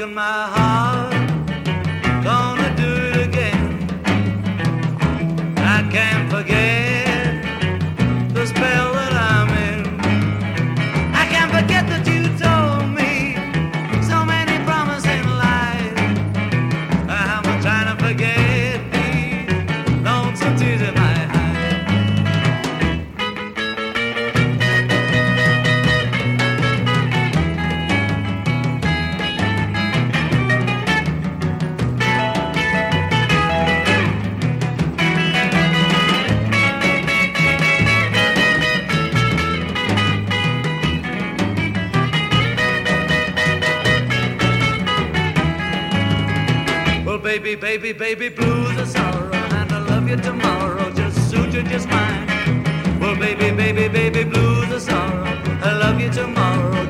[0.04, 0.93] broken my heart,
[47.64, 52.28] baby, baby, blues are sorrow, and I love you tomorrow, just suit you just fine.
[53.00, 55.24] Well, baby, baby, baby, blues are sorrow,
[55.70, 56.86] I love you tomorrow,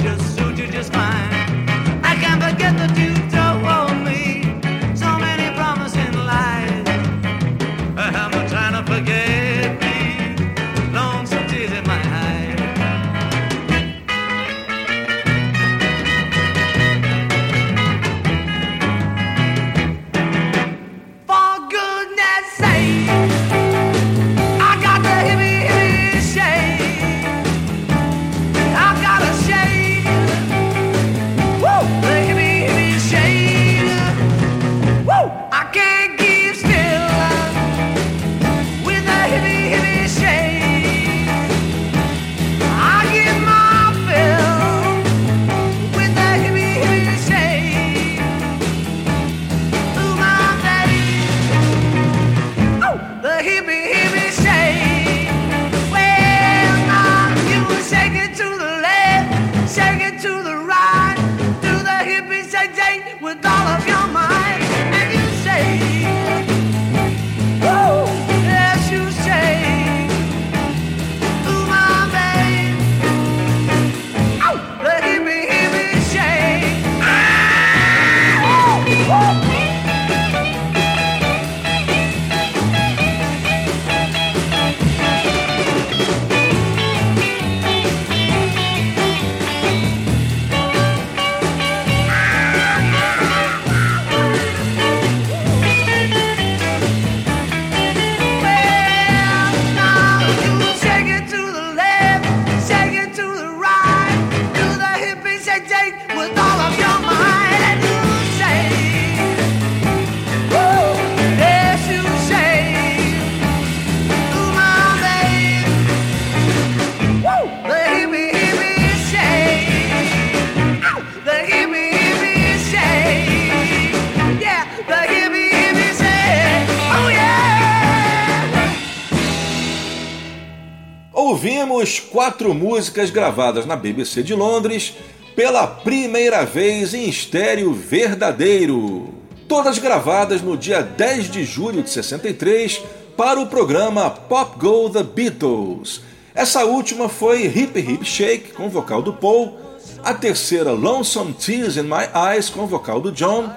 [132.24, 134.93] quatro músicas gravadas na BBC de Londres
[135.36, 139.09] pela primeira vez em estéreo verdadeiro.
[139.45, 142.82] Todas gravadas no dia 10 de julho de 63
[143.17, 145.99] para o programa Pop Go The Beatles.
[146.34, 149.59] Essa última foi Hip Hip Shake com vocal do Paul,
[150.01, 153.51] a terceira Lonesome Tears in My Eyes com vocal do John,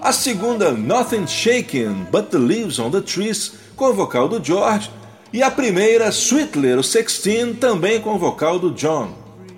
[0.00, 4.90] a segunda Nothing Shaking But the Leaves on the Trees com vocal do George
[5.32, 9.12] e a primeira Sweet Little Sixteen também com vocal do John.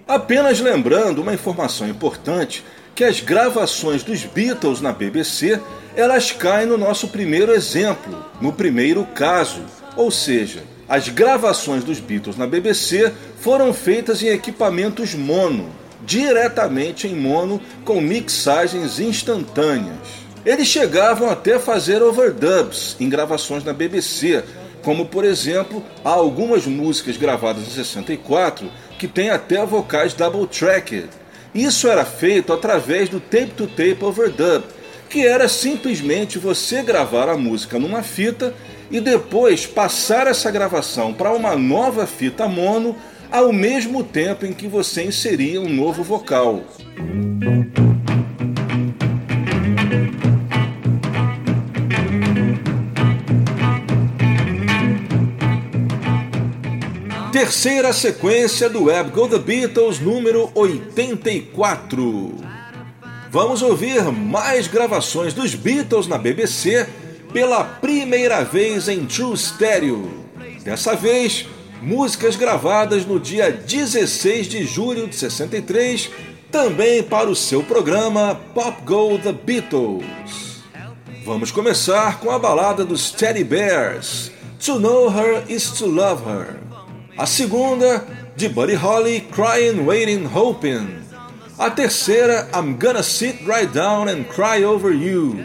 [0.06, 2.64] Apenas lembrando uma informação importante
[2.94, 5.60] que as gravações dos Beatles na BBC
[5.94, 9.62] elas caem no nosso primeiro exemplo, no primeiro caso,
[9.96, 15.68] ou seja, as gravações dos Beatles na BBC foram feitas em equipamentos mono,
[16.04, 20.20] diretamente em mono com mixagens instantâneas.
[20.44, 24.42] Eles chegavam até a fazer overdubs em gravações na BBC,
[24.82, 31.08] como por exemplo, há algumas músicas gravadas em 64 que têm até vocais double tracked.
[31.54, 34.64] Isso era feito através do tape-to-tape overdub,
[35.08, 38.54] que era simplesmente você gravar a música numa fita
[38.90, 42.96] e depois passar essa gravação para uma nova fita mono
[43.30, 46.64] ao mesmo tempo em que você inseria um novo vocal.
[57.40, 62.34] Terceira sequência do Web Go The Beatles número 84.
[63.30, 66.86] Vamos ouvir mais gravações dos Beatles na BBC
[67.32, 70.26] pela primeira vez em True Stereo.
[70.62, 71.46] Dessa vez,
[71.80, 76.10] músicas gravadas no dia 16 de julho de 63,
[76.52, 80.04] também para o seu programa Pop Go The Beatles.
[81.24, 84.30] Vamos começar com a balada dos Teddy Bears,
[84.62, 86.69] To Know Her Is To Love Her.
[87.20, 90.88] A segunda, de Buddy Holly, Crying, Waiting, Hoping.
[91.58, 95.38] A terceira, I'm Gonna Sit Right Down and Cry Over You.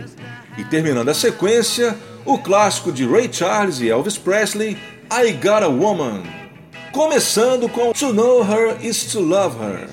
[0.58, 4.78] E terminando a sequência, o clássico de Ray Charles e Elvis Presley,
[5.12, 6.24] I Got a Woman.
[6.94, 9.90] Começando com To Know Her Is To Love Her.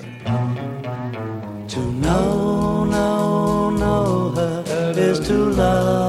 [1.67, 6.02] To know, know, know her is to love,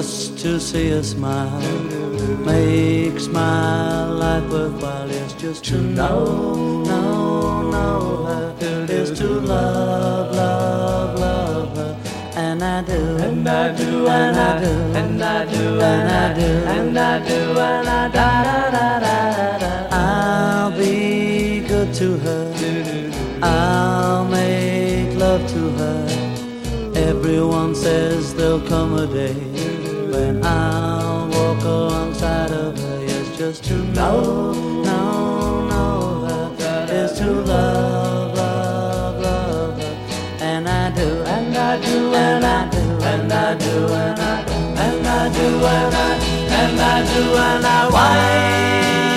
[0.00, 1.60] Just to see her smile
[2.38, 5.10] makes my life worthwhile.
[5.10, 12.00] It's just to know, know, know her is to love, love, love her.
[12.34, 16.46] And I do, and I do, and I do, and I do, and I do,
[16.46, 19.88] and I do, and I da da da da da.
[19.90, 23.40] I'll be good to her.
[23.42, 26.92] I'll make love to her.
[26.94, 29.49] Everyone says there'll come a day
[30.10, 33.00] when I'll walk alongside of her.
[33.06, 34.52] Yes, just to know,
[34.82, 40.36] know, know her is to love, love, love her.
[40.40, 44.54] And I do, and I do, and I do, and I do, and I do,
[44.84, 46.14] and I do, and I,
[46.60, 47.90] and I do, and I.
[47.90, 49.09] Why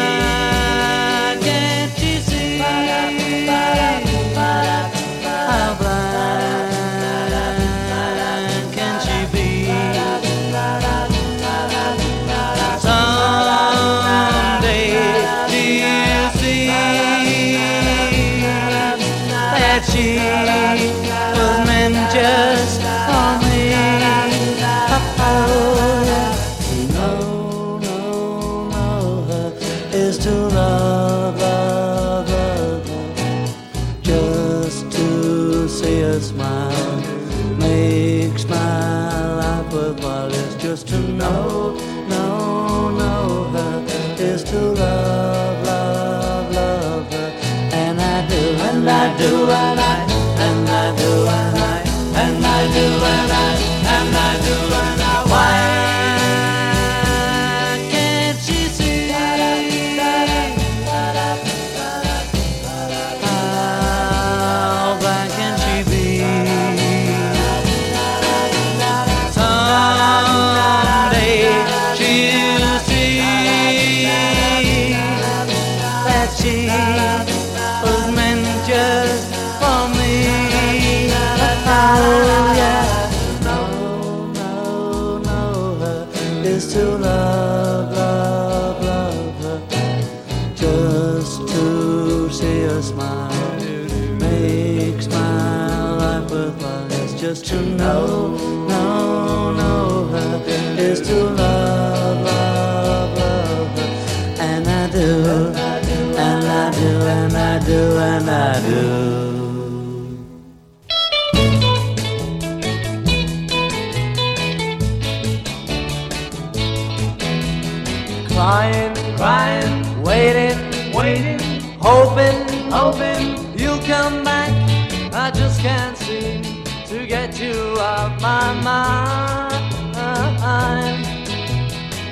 [128.64, 129.54] mind.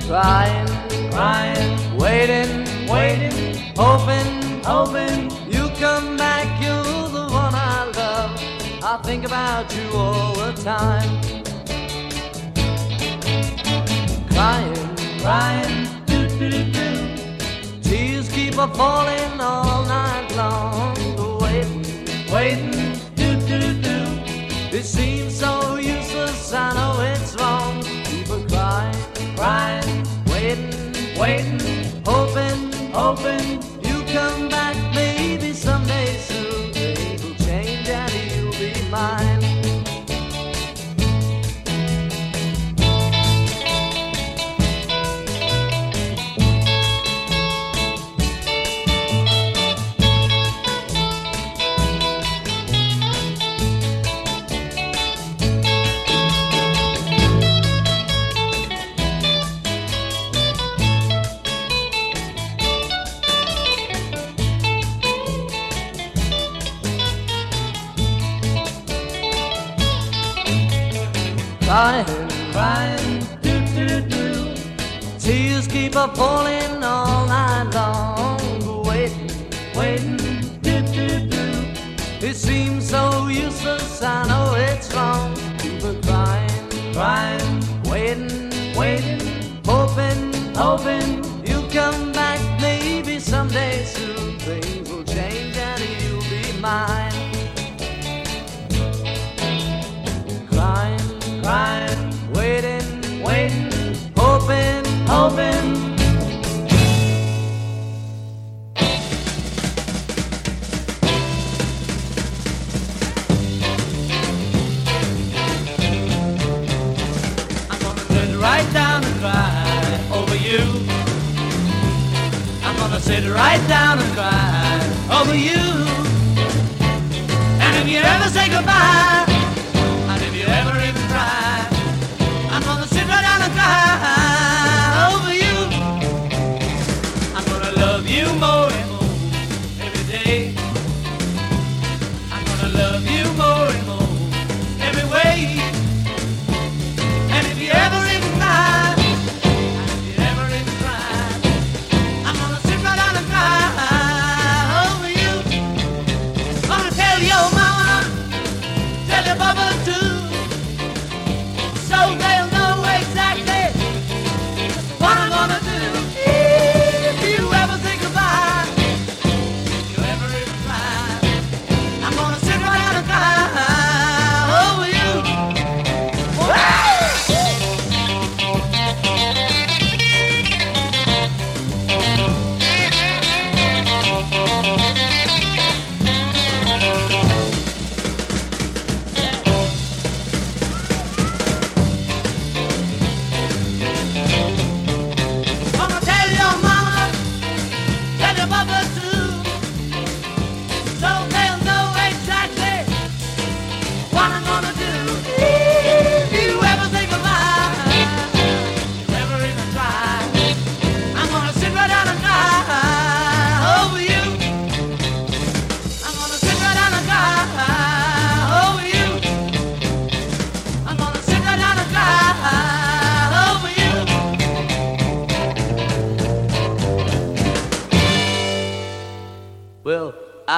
[0.07, 0.67] Crying,
[1.09, 6.61] crying, waiting, waiting, hoping, hoping you come back.
[6.61, 8.31] You're the one I love.
[8.83, 11.09] I think about you all the time.
[14.29, 17.81] Crying, crying, do do do do.
[17.81, 20.70] Tears keep a falling all night long.
[33.11, 33.70] open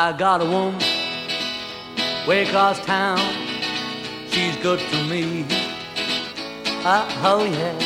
[0.04, 0.82] I got a woman
[2.28, 3.20] way across town.
[4.28, 5.46] She's good to me.
[6.84, 7.80] Uh, oh yeah.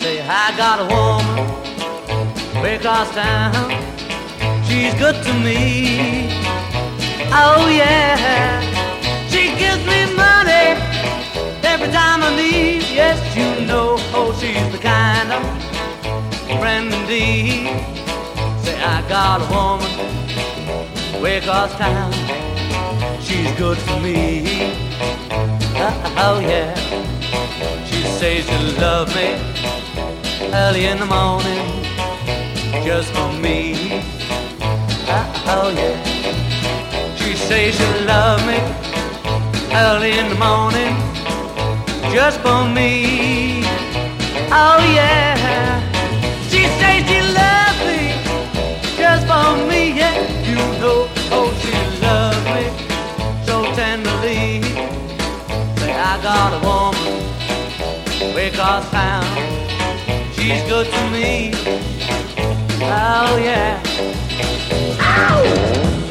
[0.00, 3.70] Say I got a woman way across town.
[4.68, 6.28] She's good to me.
[7.32, 8.60] Oh yeah.
[9.30, 10.76] She gives me money
[11.64, 12.82] every time I need.
[12.82, 13.96] Yes, you know.
[14.12, 15.42] Oh, she's the kind of
[16.60, 17.64] friend indeed.
[18.62, 20.07] Say I got a woman
[21.22, 22.12] Wickos town.
[23.20, 24.72] She's good for me.
[26.16, 26.74] Oh, yeah.
[27.86, 29.34] She says she loves me
[30.54, 31.66] early in the morning,
[32.84, 34.00] just for me.
[35.54, 35.98] Oh, yeah.
[37.16, 38.58] She says she loves me
[39.74, 40.94] early in the morning,
[42.14, 43.62] just for me.
[44.50, 45.82] Oh, yeah.
[46.48, 47.57] She says she loves
[56.18, 59.22] I got a woman way across town.
[60.32, 61.52] She's good to me.
[62.82, 63.80] Oh yeah.
[64.98, 66.07] Ow!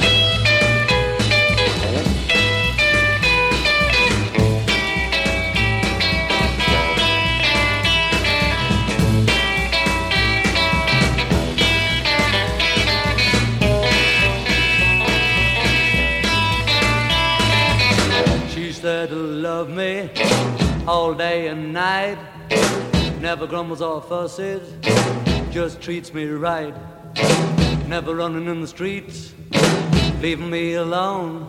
[21.17, 22.17] Day and night.
[23.19, 24.61] Never grumbles or fusses,
[25.51, 26.75] just treats me right.
[27.87, 29.33] Never running in the streets,
[30.21, 31.47] leaving me alone.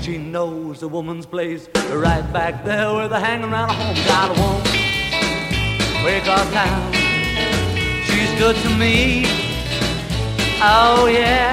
[0.00, 3.96] She knows a woman's place, right back there with her hanging around home.
[4.06, 4.62] Got a woman,
[6.04, 6.92] way across town.
[8.04, 9.24] She's good to me.
[10.62, 11.52] Oh yeah.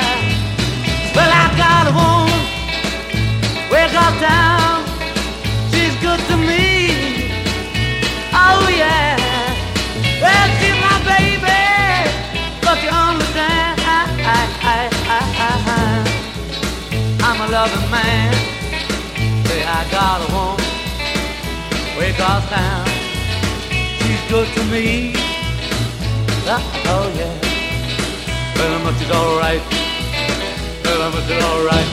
[1.16, 4.81] Well, I got a woman, way across town.
[6.02, 6.90] Good to me.
[8.34, 9.16] Oh yeah.
[10.20, 11.62] Well, she's my baby,
[12.66, 13.80] but you understand.
[13.86, 15.52] I, I, I,
[17.22, 18.34] I'm a loving man.
[19.46, 20.66] Say I got a woman
[21.98, 22.88] way across town.
[24.02, 25.14] She's good to me.
[26.50, 26.62] Oh,
[26.94, 27.36] oh yeah.
[28.58, 29.64] Well, much is alright?
[30.84, 31.90] Well, much is alright?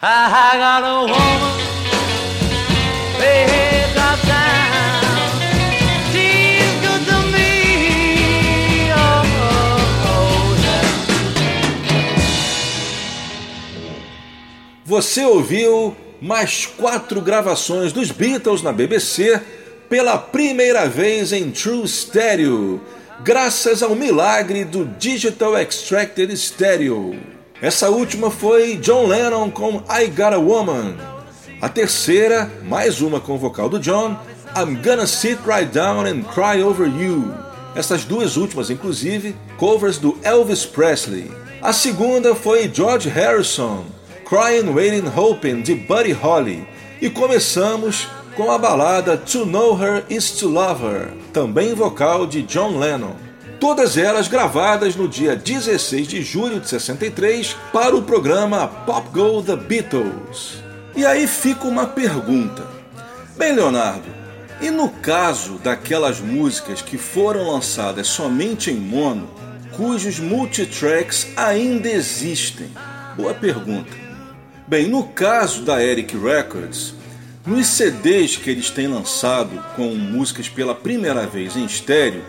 [0.00, 1.77] I, I got a woman
[14.98, 19.40] Você ouviu mais quatro gravações dos Beatles na BBC
[19.88, 22.80] pela primeira vez em True Stereo,
[23.20, 27.16] graças ao milagre do Digital Extracted Stereo.
[27.60, 31.17] Essa última foi John Lennon com I Got a Woman.
[31.60, 34.16] A terceira, mais uma com o vocal do John,
[34.56, 37.34] I'm Gonna Sit Right Down and Cry Over You.
[37.74, 41.28] Essas duas últimas, inclusive, covers do Elvis Presley.
[41.60, 43.84] A segunda foi George Harrison,
[44.24, 46.64] Crying, Waiting, Hoping, de Buddy Holly.
[47.02, 48.06] E começamos
[48.36, 53.16] com a balada To Know Her Is To Love Her, também vocal de John Lennon.
[53.58, 59.42] Todas elas gravadas no dia 16 de julho de 63 para o programa Pop Go
[59.42, 60.67] The Beatles.
[60.98, 62.66] E aí fica uma pergunta.
[63.36, 64.08] Bem, Leonardo,
[64.60, 69.30] e no caso daquelas músicas que foram lançadas somente em mono,
[69.76, 72.72] cujos multitracks ainda existem?
[73.16, 73.96] Boa pergunta.
[74.66, 76.94] Bem, no caso da Eric Records,
[77.46, 82.24] nos CDs que eles têm lançado com músicas pela primeira vez em estéreo,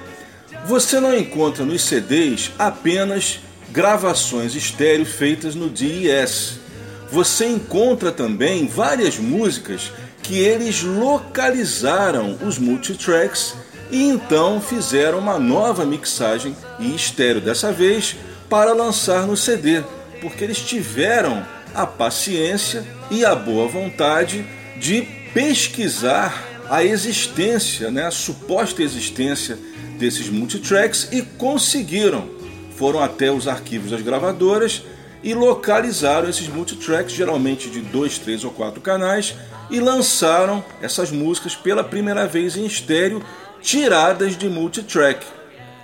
[0.68, 3.40] você não encontra nos CDs apenas
[3.72, 6.69] gravações estéreo feitas no DES.
[7.12, 9.92] Você encontra também várias músicas
[10.22, 13.56] que eles localizaram os multitracks
[13.90, 18.16] e então fizeram uma nova mixagem em estéreo dessa vez
[18.48, 19.84] para lançar no CD,
[20.22, 24.46] porque eles tiveram a paciência e a boa vontade
[24.80, 25.02] de
[25.34, 29.58] pesquisar a existência, né, a suposta existência
[29.98, 32.30] desses multitracks e conseguiram.
[32.78, 34.84] Foram até os arquivos das gravadoras
[35.24, 39.36] e localizaram esses multitracks, geralmente de dois, três ou quatro canais,
[39.70, 43.24] e lançaram essas músicas pela primeira vez em estéreo,
[43.62, 45.26] tiradas de multitrack.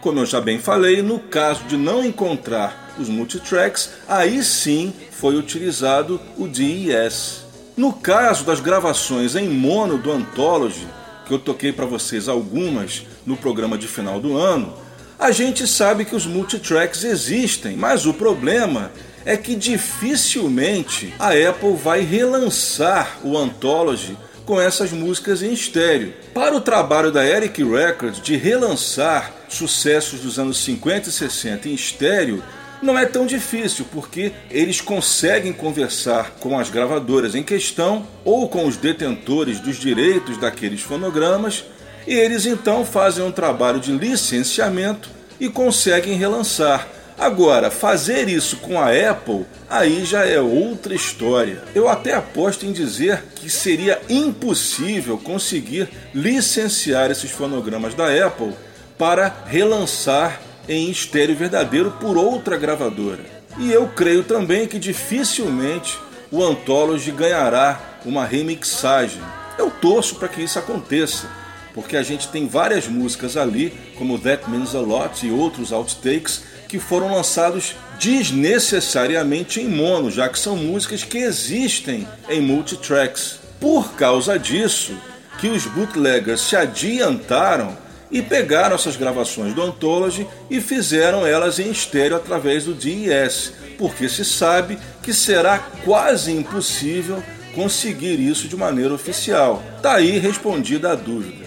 [0.02, 5.36] Como eu já bem falei, no caso de não encontrar os multitracks, aí sim foi
[5.36, 7.46] utilizado o DES.
[7.76, 10.88] No caso das gravações em mono do Anthology,
[11.26, 14.74] que eu toquei para vocês algumas no programa de final do ano,
[15.18, 18.92] a gente sabe que os multitracks existem, mas o problema
[19.26, 24.16] é que dificilmente a Apple vai relançar o Anthology
[24.46, 26.14] com essas músicas em estéreo.
[26.34, 31.74] Para o trabalho da Eric Records de relançar sucessos dos anos 50 e 60 em
[31.74, 32.44] estéreo,
[32.82, 38.68] não é tão difícil, porque eles conseguem conversar com as gravadoras em questão ou com
[38.68, 41.66] os detentores dos direitos daqueles fonogramas,
[42.06, 45.10] e eles então fazem um trabalho de licenciamento
[45.40, 46.88] e conseguem relançar.
[47.18, 51.64] Agora, fazer isso com a Apple, aí já é outra história.
[51.74, 58.54] Eu até aposto em dizer que seria impossível conseguir licenciar esses fonogramas da Apple
[58.98, 63.24] para relançar em estéreo verdadeiro por outra gravadora.
[63.58, 65.98] E eu creio também que dificilmente
[66.30, 69.22] o Anthology ganhará uma remixagem.
[69.58, 71.30] Eu torço para que isso aconteça,
[71.74, 76.44] porque a gente tem várias músicas ali, como That Means a Lot e outros outtakes,
[76.68, 83.40] que foram lançados desnecessariamente em mono, já que são músicas que existem em multitracks.
[83.60, 84.94] Por causa disso,
[85.40, 87.78] que os bootleggers se adiantaram
[88.12, 94.08] e pegaram essas gravações do Anthology e fizeram elas em estéreo através do DES, porque
[94.08, 97.22] se sabe que será quase impossível
[97.54, 99.64] conseguir isso de maneira oficial.
[99.82, 101.46] Tá aí respondida a dúvida.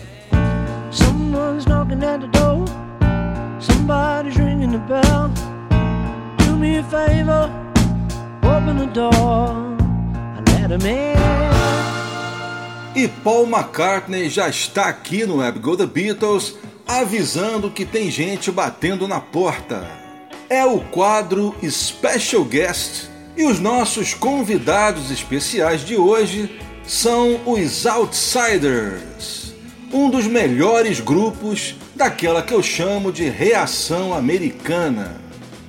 [3.88, 5.30] Somebody's ringing the bell.
[6.44, 7.50] Do me a favor,
[8.42, 9.48] open the door
[10.36, 11.16] and let him in.
[12.94, 18.50] E Paul McCartney já está aqui no Web Go The Beatles avisando que tem gente
[18.50, 19.88] batendo na porta.
[20.50, 23.08] É o quadro Special Guest
[23.38, 29.54] e os nossos convidados especiais de hoje são os Outsiders,
[29.90, 35.16] um dos melhores grupos daquela que eu chamo de reação americana.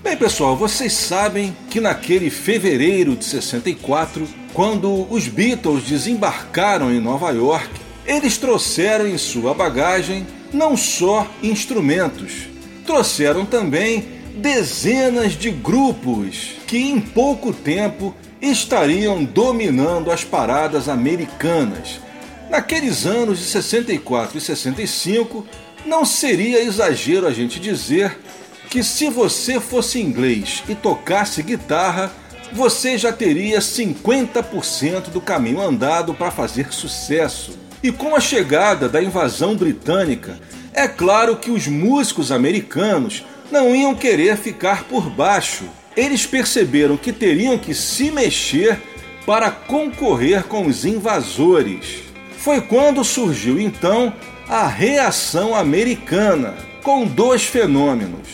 [0.03, 7.31] Bem, pessoal, vocês sabem que naquele fevereiro de 64, quando os Beatles desembarcaram em Nova
[7.31, 7.69] York,
[8.05, 12.47] eles trouxeram em sua bagagem não só instrumentos,
[12.85, 14.05] trouxeram também
[14.35, 21.99] dezenas de grupos que em pouco tempo estariam dominando as paradas americanas.
[22.51, 25.45] Naqueles anos de 64 e 65,
[25.85, 28.17] não seria exagero a gente dizer
[28.69, 32.11] que se você fosse inglês e tocasse guitarra,
[32.51, 37.57] você já teria 50% do caminho andado para fazer sucesso.
[37.81, 40.39] E com a chegada da invasão britânica,
[40.73, 45.65] é claro que os músicos americanos não iam querer ficar por baixo.
[45.95, 48.79] Eles perceberam que teriam que se mexer
[49.25, 52.03] para concorrer com os invasores.
[52.37, 54.13] Foi quando surgiu então
[54.49, 58.27] a reação americana, com dois fenômenos.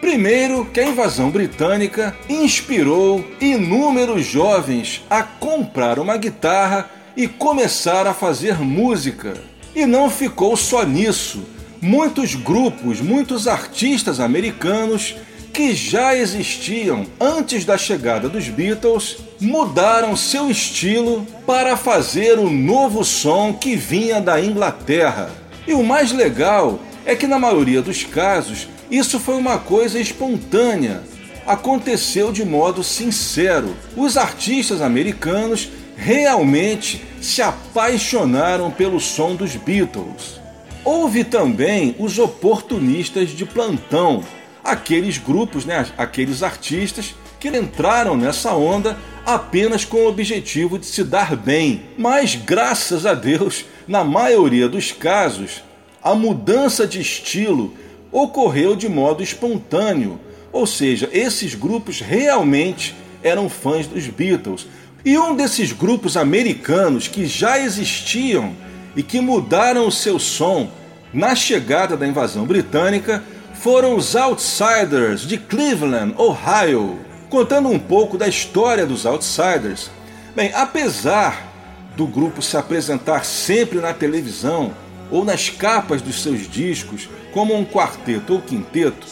[0.00, 8.12] Primeiro, que a invasão britânica inspirou inúmeros jovens a comprar uma guitarra e começar a
[8.12, 9.34] fazer música.
[9.72, 11.44] E não ficou só nisso.
[11.80, 15.14] Muitos grupos, muitos artistas americanos
[15.52, 23.04] que já existiam antes da chegada dos Beatles mudaram seu estilo para fazer o novo
[23.04, 25.41] som que vinha da Inglaterra.
[25.66, 31.02] E o mais legal é que, na maioria dos casos, isso foi uma coisa espontânea.
[31.46, 33.76] Aconteceu de modo sincero.
[33.96, 40.40] Os artistas americanos realmente se apaixonaram pelo som dos Beatles.
[40.84, 44.24] Houve também os oportunistas de plantão,
[44.64, 51.04] aqueles grupos, né, aqueles artistas que entraram nessa onda apenas com o objetivo de se
[51.04, 51.82] dar bem.
[51.96, 55.62] Mas graças a Deus, na maioria dos casos,
[56.02, 57.74] a mudança de estilo
[58.10, 60.18] ocorreu de modo espontâneo,
[60.52, 64.66] ou seja, esses grupos realmente eram fãs dos Beatles.
[65.04, 68.54] E um desses grupos americanos que já existiam
[68.94, 70.68] e que mudaram o seu som
[71.12, 73.22] na chegada da invasão britânica
[73.54, 76.98] foram os Outsiders de Cleveland, Ohio.
[77.28, 79.90] Contando um pouco da história dos Outsiders.
[80.34, 81.51] Bem, apesar
[81.96, 84.74] do grupo se apresentar sempre na televisão
[85.10, 89.06] ou nas capas dos seus discos como um quarteto ou quinteto,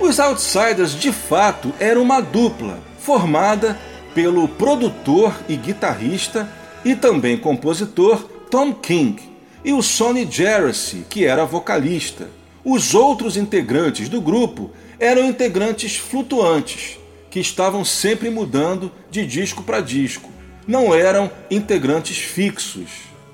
[0.00, 3.78] os Outsiders de fato eram uma dupla formada
[4.14, 6.48] pelo produtor e guitarrista
[6.84, 9.22] e também compositor Tom King
[9.64, 12.28] e o Sonny Jeracy, que era vocalista.
[12.64, 16.98] Os outros integrantes do grupo eram integrantes flutuantes,
[17.30, 20.31] que estavam sempre mudando de disco para disco.
[20.66, 22.90] Não eram integrantes fixos.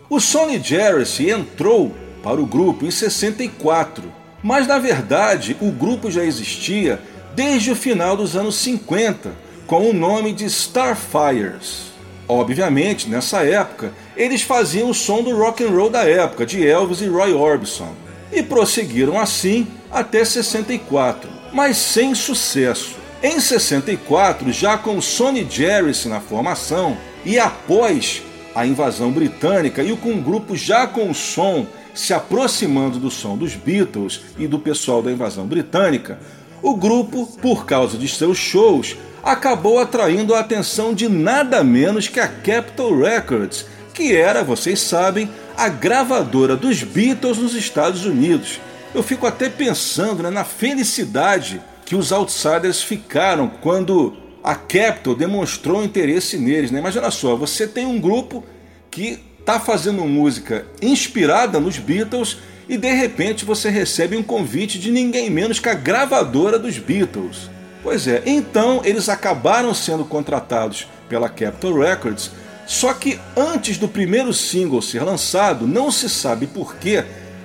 [0.08, 4.10] O Sonny Jeracy entrou para o grupo em 64,
[4.42, 7.00] mas na verdade o grupo já existia
[7.34, 9.32] desde o final dos anos 50,
[9.66, 11.88] com o nome de Starfires.
[12.26, 17.00] Obviamente, nessa época, eles faziam o som do rock and roll da época, de Elvis
[17.00, 17.94] e Roy Orbison
[18.32, 22.96] e prosseguiram assim até 64, mas sem sucesso.
[23.22, 26.96] Em 64, já com Sonny Jarvis na formação
[27.28, 28.22] e após
[28.54, 33.36] a invasão britânica e com o grupo já com o som se aproximando do som
[33.36, 36.18] dos Beatles e do pessoal da invasão britânica,
[36.62, 42.18] o grupo, por causa de seus shows, acabou atraindo a atenção de nada menos que
[42.18, 48.58] a Capitol Records, que era, vocês sabem, a gravadora dos Beatles nos Estados Unidos.
[48.94, 54.16] Eu fico até pensando né, na felicidade que os Outsiders ficaram quando
[54.48, 56.70] a Capitol demonstrou interesse neles.
[56.70, 56.78] Né?
[56.78, 58.42] Imagina só, você tem um grupo
[58.90, 64.90] que está fazendo música inspirada nos Beatles e de repente você recebe um convite de
[64.90, 67.50] ninguém menos que a gravadora dos Beatles.
[67.82, 72.30] Pois é, então eles acabaram sendo contratados pela Capitol Records
[72.66, 77.04] só que antes do primeiro single ser lançado, não se sabe porquê,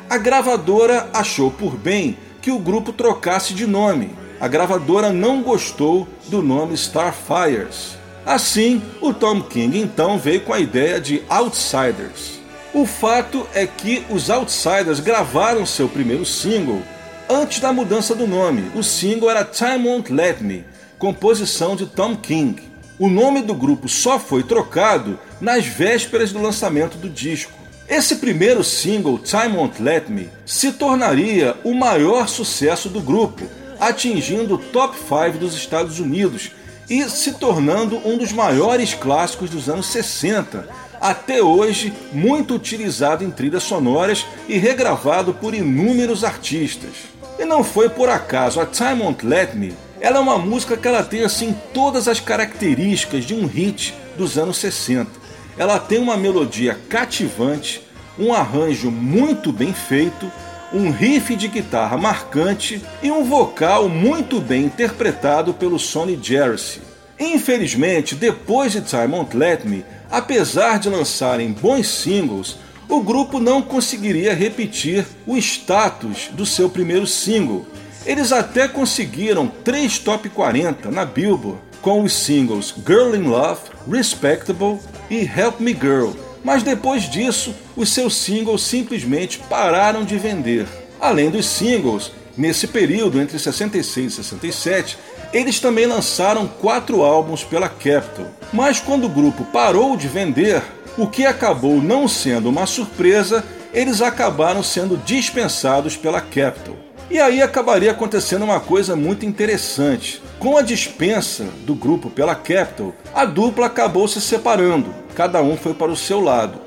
[0.09, 4.22] a gravadora achou por bem que o grupo trocasse de nome.
[4.43, 7.97] A gravadora não gostou do nome Starfires.
[8.25, 12.41] Assim, o Tom King então veio com a ideia de Outsiders.
[12.73, 16.81] O fato é que os Outsiders gravaram seu primeiro single
[17.29, 18.69] antes da mudança do nome.
[18.75, 20.65] O single era Time Won't Let Me,
[20.99, 22.61] composição de Tom King.
[22.99, 27.57] O nome do grupo só foi trocado nas vésperas do lançamento do disco.
[27.87, 33.47] Esse primeiro single, Time Won't Let Me, se tornaria o maior sucesso do grupo,
[33.87, 36.51] atingindo o top 5 dos Estados Unidos
[36.89, 40.67] e se tornando um dos maiores clássicos dos anos 60,
[40.99, 46.91] até hoje muito utilizado em trilhas sonoras e regravado por inúmeros artistas.
[47.37, 50.87] E não foi por acaso, a Time Won't Let Me, ela é uma música que
[50.87, 55.09] ela tem assim todas as características de um hit dos anos 60.
[55.57, 57.81] Ela tem uma melodia cativante,
[58.19, 60.31] um arranjo muito bem feito,
[60.73, 66.81] um riff de guitarra marcante e um vocal muito bem interpretado pelo Sonny Jerry.
[67.19, 72.57] Infelizmente, depois de Time Won't Let Me, apesar de lançarem bons singles,
[72.89, 77.65] o grupo não conseguiria repetir o status do seu primeiro single.
[78.05, 84.79] Eles até conseguiram três top 40 na Billboard com os singles Girl in Love, Respectable
[85.09, 86.11] e Help Me Girl,
[86.43, 90.67] mas depois disso, os seus singles simplesmente pararam de vender.
[90.99, 94.97] Além dos singles, nesse período entre 66 e 67,
[95.33, 98.27] eles também lançaram quatro álbuns pela Capitol.
[98.51, 100.61] Mas quando o grupo parou de vender,
[100.97, 103.43] o que acabou não sendo uma surpresa,
[103.73, 106.77] eles acabaram sendo dispensados pela Capitol.
[107.09, 110.21] E aí acabaria acontecendo uma coisa muito interessante.
[110.39, 115.73] Com a dispensa do grupo pela Capitol, a dupla acabou se separando, cada um foi
[115.73, 116.59] para o seu lado.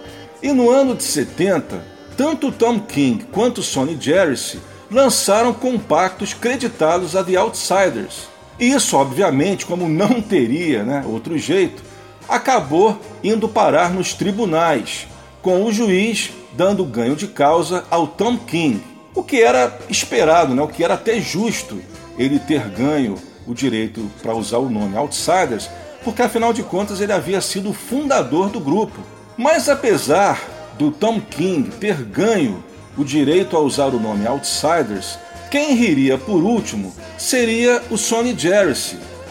[0.43, 1.83] E no ano de 70,
[2.17, 4.37] tanto Tom King quanto Sonny Jerry
[4.91, 8.29] lançaram compactos creditados a The Outsiders.
[8.59, 11.83] E isso, obviamente, como não teria né, outro jeito,
[12.29, 15.07] acabou indo parar nos tribunais,
[15.43, 18.83] com o juiz dando ganho de causa ao Tom King,
[19.17, 21.81] o que era esperado, né, o que era até justo
[22.19, 23.17] ele ter ganho
[23.47, 25.71] o direito para usar o nome Outsiders,
[26.05, 29.01] porque afinal de contas ele havia sido o fundador do grupo.
[29.37, 30.41] Mas apesar
[30.79, 32.63] do Tom King ter ganho
[32.97, 35.19] o direito a usar o nome Outsiders,
[35.51, 38.75] quem riria por último seria o Sonny Jerry,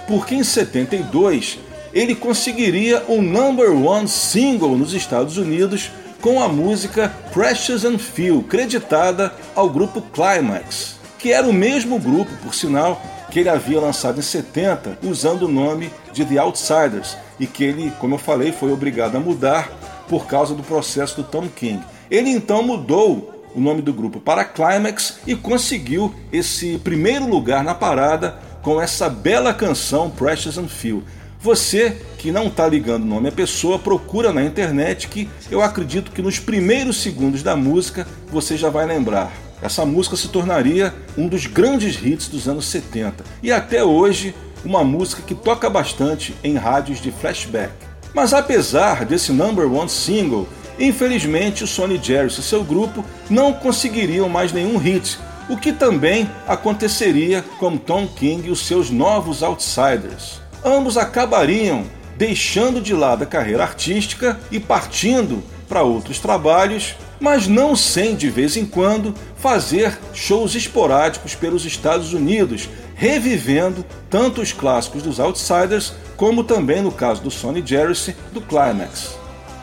[0.08, 1.60] porque em 72
[1.94, 5.92] ele conseguiria um number one single nos Estados Unidos
[6.22, 12.32] com a música Precious and Few, creditada ao grupo Climax, que era o mesmo grupo,
[12.44, 13.02] por sinal,
[13.32, 17.92] que ele havia lançado em 70 usando o nome de The Outsiders e que ele,
[18.00, 19.70] como eu falei, foi obrigado a mudar
[20.08, 21.84] por causa do processo do Tom King.
[22.10, 27.74] Ele então mudou o nome do grupo para Climax e conseguiu esse primeiro lugar na
[27.74, 31.04] parada com essa bela canção Precious and Few.
[31.46, 36.12] Você que não está ligando o nome à pessoa, procura na internet que eu acredito
[36.12, 39.32] que nos primeiros segundos da música você já vai lembrar.
[39.62, 44.34] Essa música se tornaria um dos grandes hits dos anos 70 e até hoje
[44.66, 47.74] uma música que toca bastante em rádios de flashback.
[48.12, 50.48] Mas apesar desse number one single,
[50.80, 56.28] infelizmente o Sonny Jerry e seu grupo não conseguiriam mais nenhum hit, o que também
[56.48, 61.86] aconteceria com Tom King e os seus novos Outsiders ambos acabariam
[62.18, 68.30] deixando de lado a carreira artística e partindo para outros trabalhos, mas não sem de
[68.30, 75.94] vez em quando fazer shows esporádicos pelos Estados Unidos, revivendo tanto os clássicos dos Outsiders
[76.18, 77.94] como também no caso do Sonny Jerry
[78.32, 79.18] do Climax.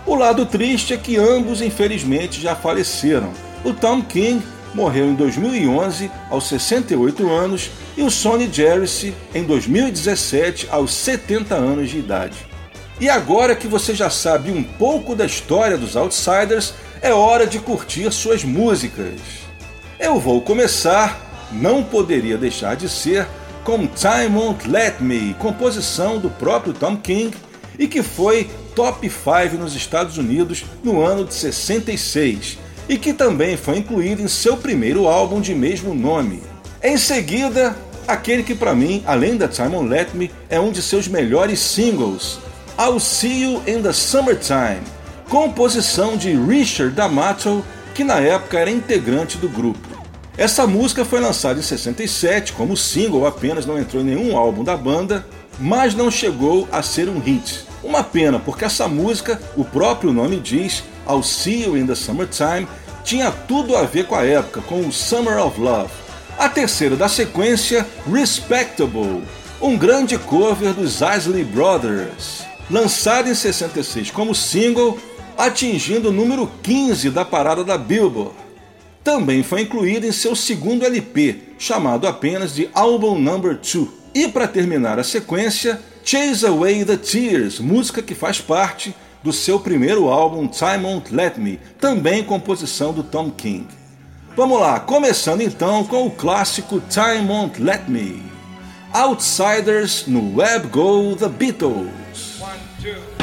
[0.07, 3.33] O lado triste é que ambos infelizmente já faleceram.
[3.65, 4.43] O Tom King
[4.75, 11.91] morreu em 2011 aos 68 anos e o Sonny Jerry em 2017 aos 70 anos
[11.91, 12.37] de idade.
[13.01, 17.59] E agora que você já sabe um pouco da história dos Outsiders, é hora de
[17.59, 19.21] curtir suas músicas.
[19.99, 23.27] Eu vou começar, não poderia deixar de ser,
[23.65, 27.37] com Time Won't Let Me, composição do próprio Tom King
[27.79, 33.57] e que foi top 5 nos Estados Unidos no ano de 66 e que também
[33.57, 36.43] foi incluído em seu primeiro álbum de mesmo nome.
[36.83, 37.77] Em seguida,
[38.07, 41.61] aquele que para mim, além da Time On Let Me, é um de seus melhores
[41.61, 42.39] singles,
[42.79, 44.83] I'll See You in the Summertime,
[45.29, 47.65] composição de Richard D'Amato,
[47.95, 49.89] que na época era integrante do grupo.
[50.37, 54.77] Essa música foi lançada em 67 como single, apenas não entrou em nenhum álbum da
[54.77, 55.27] banda,
[55.59, 57.67] mas não chegou a ser um hit.
[57.83, 62.67] Uma pena, porque essa música, o próprio nome diz, I'll See You in the Summertime,
[63.05, 65.91] tinha tudo a ver com a época, com o Summer of Love.
[66.39, 69.23] A terceira da sequência, Respectable,
[69.61, 74.99] um grande cover dos Isley Brothers, lançado em 66 como single,
[75.37, 78.35] atingindo o número 15 da parada da Billboard.
[79.05, 83.89] Também foi incluído em seu segundo LP, chamado apenas de Album Number 2.
[84.15, 89.61] E para terminar a sequência, Chase Away the Tears, música que faz parte do seu
[89.61, 93.67] primeiro álbum Time Won't Let Me, também composição do Tom King.
[94.37, 98.23] Vamos lá, começando então com o clássico Time Won't Let Me.
[98.93, 102.41] Outsiders no Web Go The Beatles.
[102.41, 103.22] One,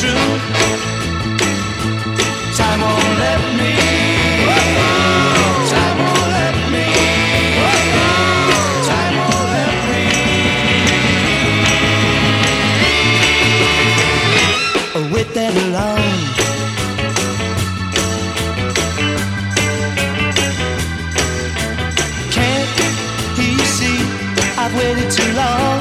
[0.00, 0.08] Time
[2.80, 3.72] won't let me.
[5.72, 6.86] Time won't let me.
[8.88, 10.04] Time won't let me.
[22.36, 22.70] Can't
[23.36, 24.00] he see
[24.56, 25.78] I've waited too long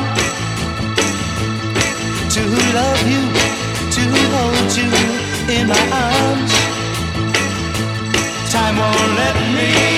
[2.29, 2.41] to
[2.75, 3.18] love you?
[5.69, 6.53] my arms.
[8.51, 9.88] Time won't let me.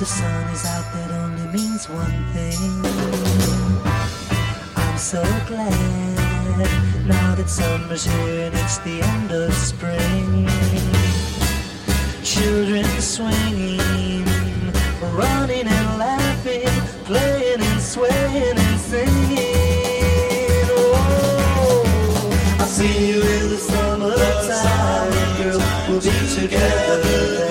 [0.00, 2.56] The sun is out, that only means one thing.
[4.74, 6.50] I'm so glad
[7.06, 10.48] now that summer's here and it's the end of spring.
[12.24, 14.24] Children swinging,
[15.12, 16.68] running and laughing,
[17.04, 19.50] playing and swaying and singing.
[20.72, 21.84] Oh,
[22.58, 25.60] I'll see you in the summertime, girl.
[25.90, 27.50] We'll be together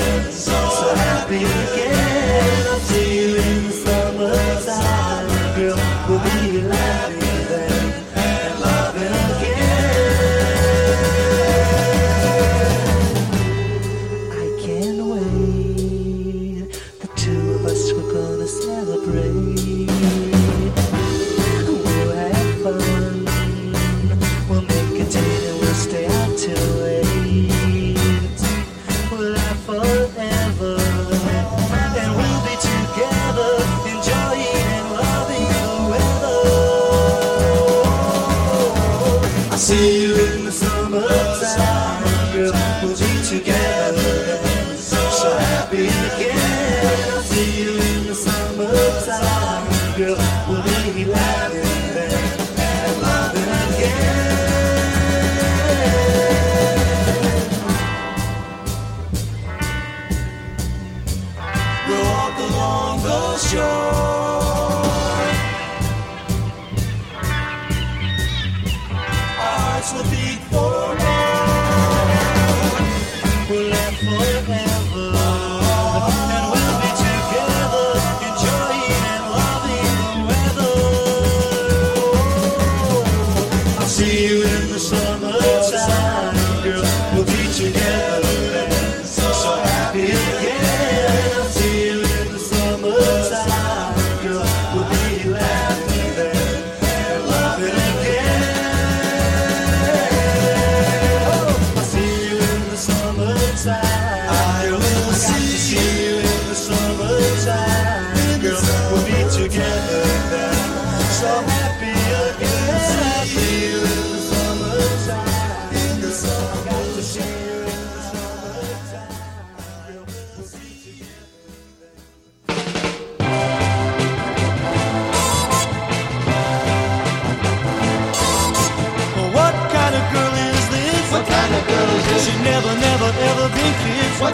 [0.79, 2.67] so happy again.
[2.67, 3.58] Up to you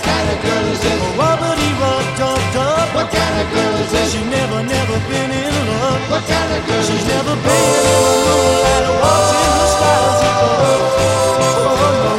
[0.10, 1.02] kind of girl is this?
[1.20, 2.88] Rubbity rub dub dub.
[2.96, 4.08] What kind of girl is this?
[4.14, 6.02] She never never been in love.
[6.12, 6.84] What kind of girl?
[6.88, 8.64] She's never been in love.
[8.66, 10.64] Like what's above.
[11.78, 12.14] Oh, no.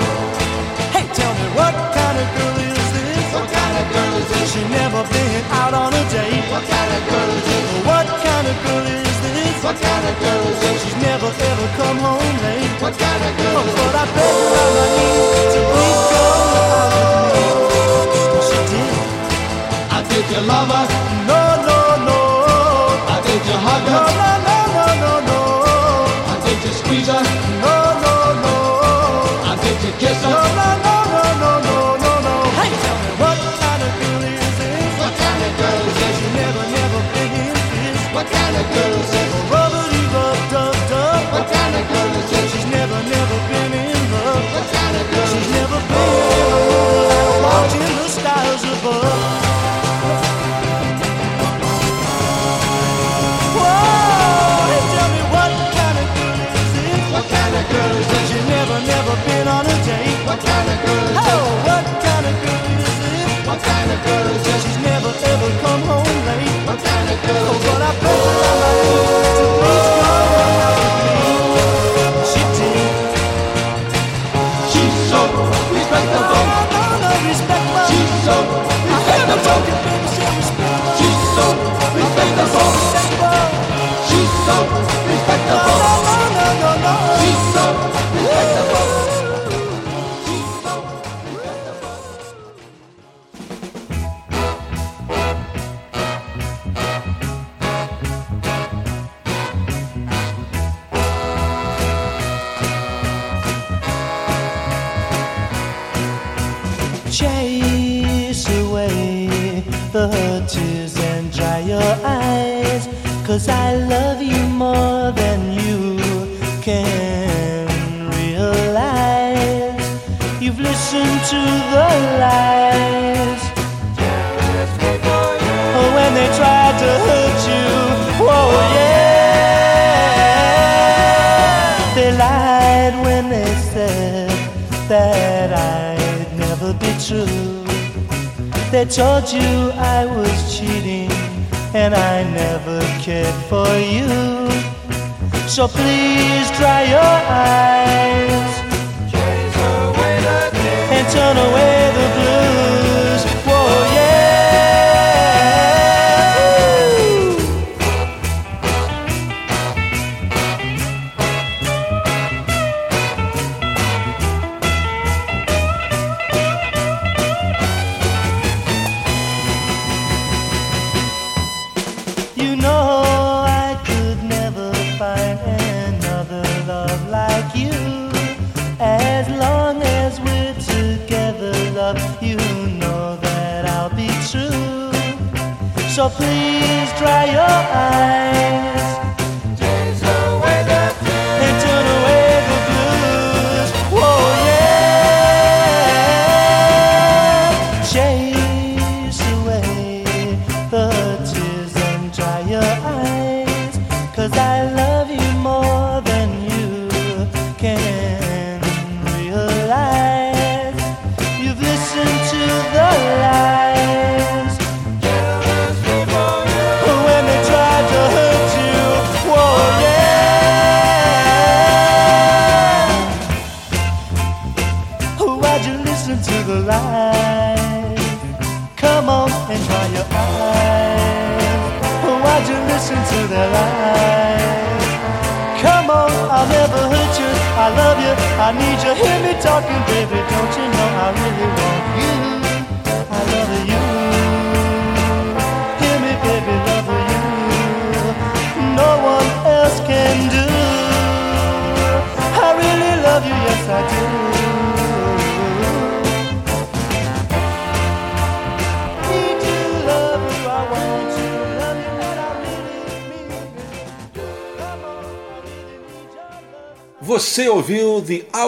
[0.95, 3.27] Hey, tell me what kind of girl is this?
[3.35, 4.47] What kind of girl is this?
[4.53, 6.45] She never been out on a date.
[6.53, 7.67] What kind of girl is this?
[7.67, 9.57] Oh, what kind of girl is this?
[9.65, 10.77] What kind of girl is this?
[10.85, 12.73] She's never ever come home late.
[12.83, 13.57] What kind of girl?
[13.57, 16.76] Oh, but I beg on my knees to please go.
[20.31, 21.16] you love us.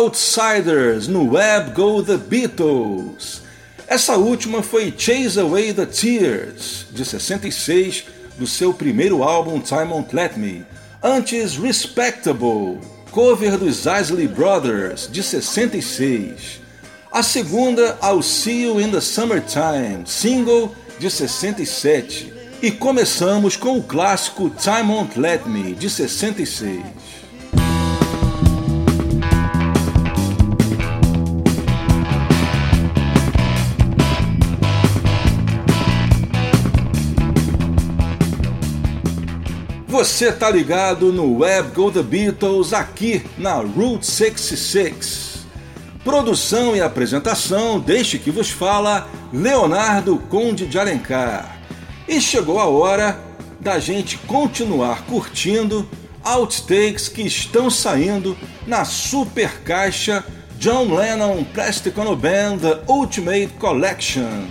[0.08, 3.42] Outsiders no Web Go The Beatles.
[3.86, 8.06] Essa última foi Chase Away the Tears, de 66,
[8.38, 10.64] do seu primeiro álbum Time Won't Let Me.
[11.02, 12.78] Antes, Respectable,
[13.12, 16.62] cover dos Isley Brothers, de 66.
[17.12, 22.32] A segunda, I'll See You in the Summertime, single de 67.
[22.62, 26.82] E começamos com o clássico Time Won't Let Me, de 66.
[39.98, 45.44] Você tá ligado no Web Go The Beatles aqui na Route 66.
[46.04, 51.58] Produção e apresentação deste que vos fala Leonardo Conde de Alencar.
[52.06, 53.18] E chegou a hora
[53.58, 55.84] da gente continuar curtindo
[56.22, 58.38] outtakes que estão saindo
[58.68, 60.24] na super caixa
[60.60, 64.46] John Lennon Plastic Ono Band The Ultimate Collection,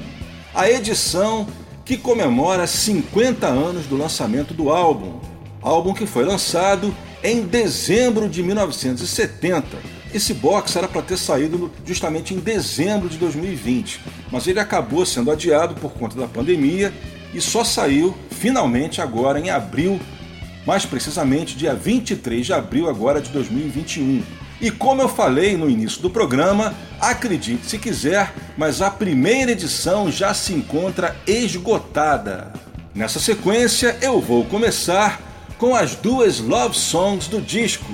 [0.53, 1.48] a edição
[1.86, 5.22] que comemora 50 anos do lançamento do álbum,
[5.61, 9.65] álbum que foi lançado em dezembro de 1970.
[10.13, 13.99] Esse box era para ter saído justamente em dezembro de 2020,
[14.31, 16.93] mas ele acabou sendo adiado por conta da pandemia
[17.34, 19.99] e só saiu finalmente agora em abril
[20.65, 24.21] mais precisamente dia 23 de abril agora de 2021.
[24.59, 30.11] E como eu falei no início do programa, acredite se quiser, mas a primeira edição
[30.11, 32.51] já se encontra esgotada.
[32.93, 35.21] Nessa sequência, eu vou começar
[35.57, 37.91] com as duas love songs do disco.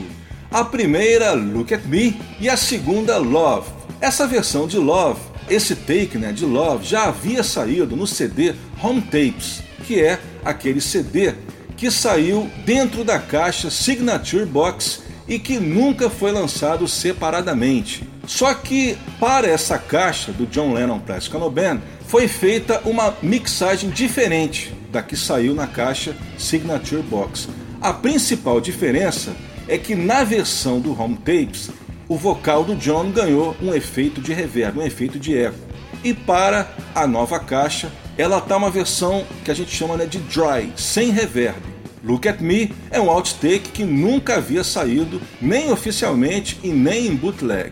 [0.51, 3.69] A primeira, Look at Me, e a segunda, Love.
[3.99, 5.19] Essa versão de Love,
[5.49, 10.79] esse take né, de Love, já havia saído no CD Home Tapes, que é aquele
[10.79, 11.33] CD
[11.75, 18.07] que saiu dentro da caixa Signature Box e que nunca foi lançado separadamente.
[18.27, 23.89] Só que para essa caixa do John Lennon Plastic Ono Band foi feita uma mixagem
[23.89, 27.49] diferente da que saiu na caixa Signature Box.
[27.81, 29.35] A principal diferença
[29.67, 31.71] é que na versão do Home Tapes
[32.07, 35.57] o vocal do John ganhou um efeito de reverb, um efeito de eco.
[36.03, 40.19] E para a nova caixa, ela tá uma versão que a gente chama né, de
[40.19, 41.57] dry, sem reverb.
[42.03, 47.15] Look at Me é um outtake que nunca havia saído, nem oficialmente e nem em
[47.15, 47.71] bootleg.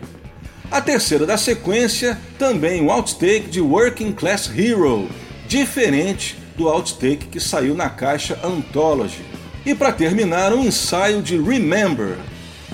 [0.70, 5.08] A terceira da sequência, também um outtake de Working Class Hero,
[5.46, 9.24] diferente do outtake que saiu na caixa Anthology.
[9.64, 12.16] E para terminar, um ensaio de Remember,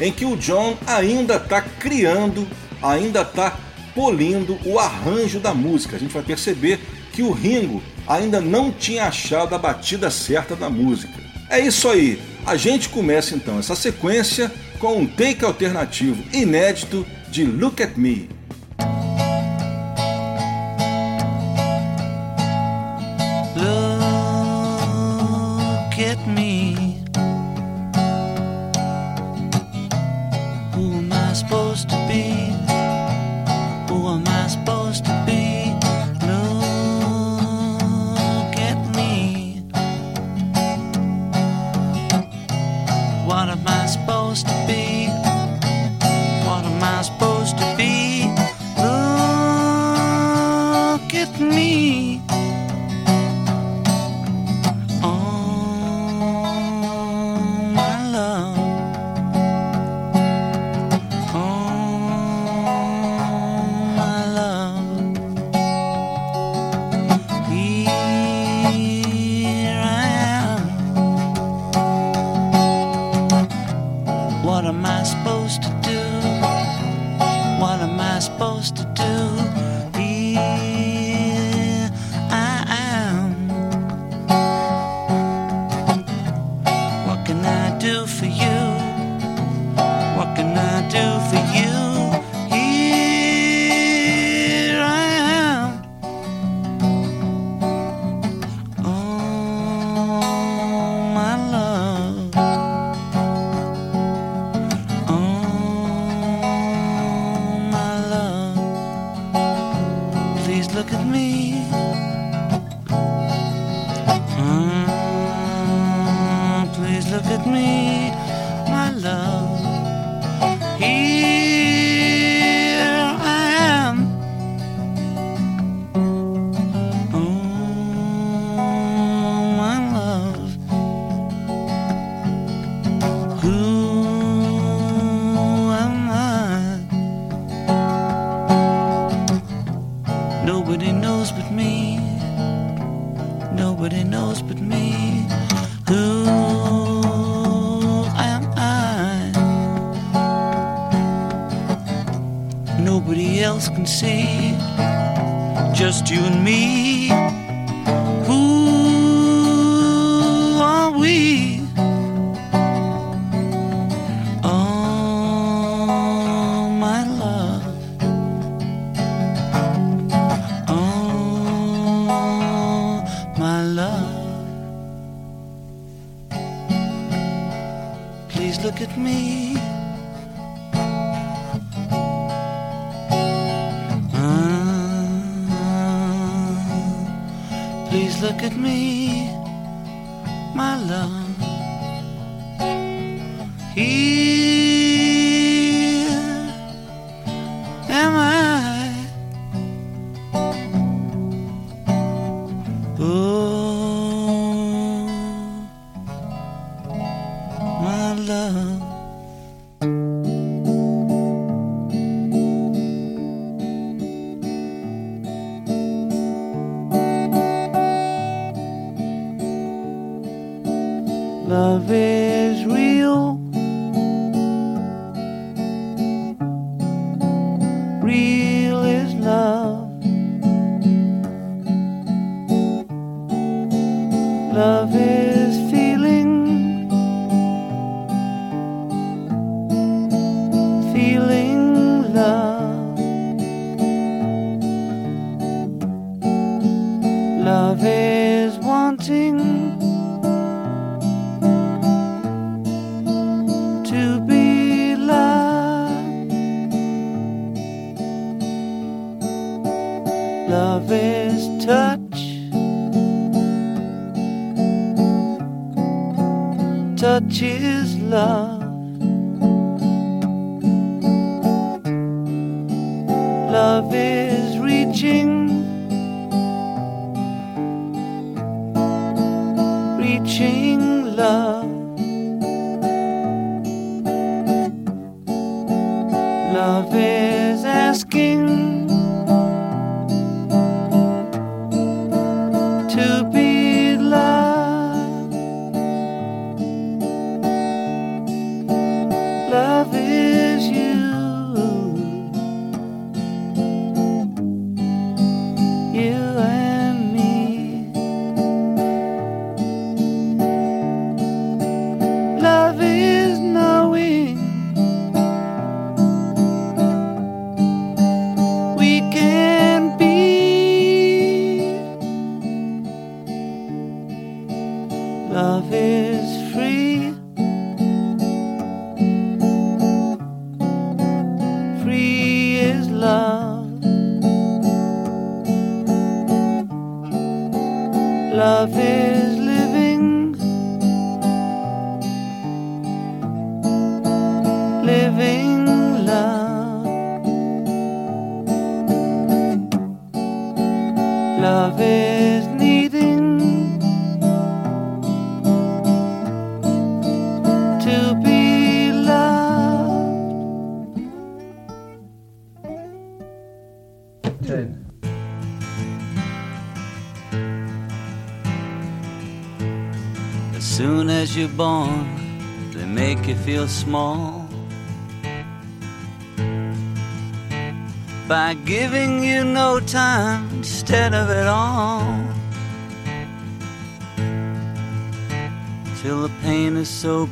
[0.01, 2.47] em que o John ainda está criando,
[2.83, 3.59] ainda está
[3.95, 5.97] polindo o arranjo da música.
[5.97, 6.81] A gente vai perceber
[7.13, 11.13] que o Ringo ainda não tinha achado a batida certa da música.
[11.51, 12.21] É isso aí.
[12.47, 18.38] A gente começa então essa sequência com um take alternativo inédito de Look at Me.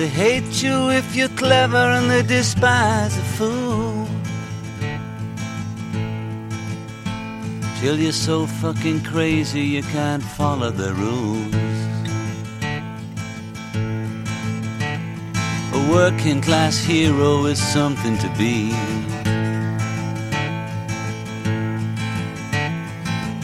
[0.00, 4.08] They hate you if you're clever and they despise a fool.
[7.78, 11.54] Till you're so fucking crazy you can't follow the rules.
[15.74, 18.72] A working class hero is something to be.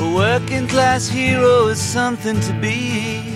[0.02, 3.35] A working class hero is something to be.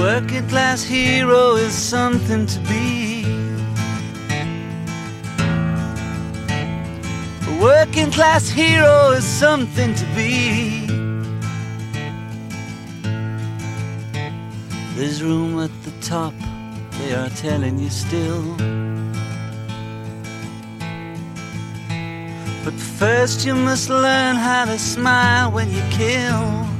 [0.00, 3.22] Working class hero is something to be.
[7.46, 10.86] A working class hero is something to be.
[14.96, 16.32] There's room at the top,
[16.98, 18.56] they are telling you still.
[22.64, 26.79] But first, you must learn how to smile when you kill.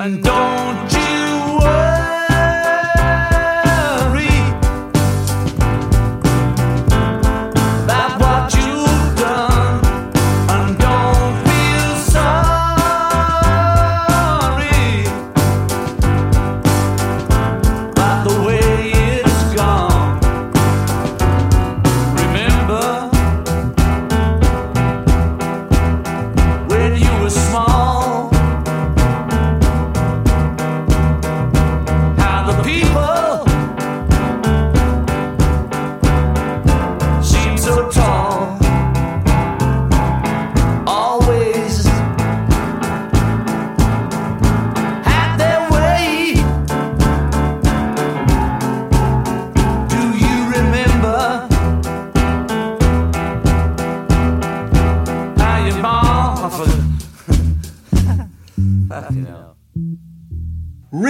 [0.00, 0.33] And don't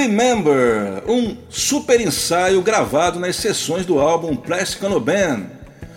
[0.05, 5.47] Remember, um super ensaio gravado nas sessões do álbum Plastic Ono Band,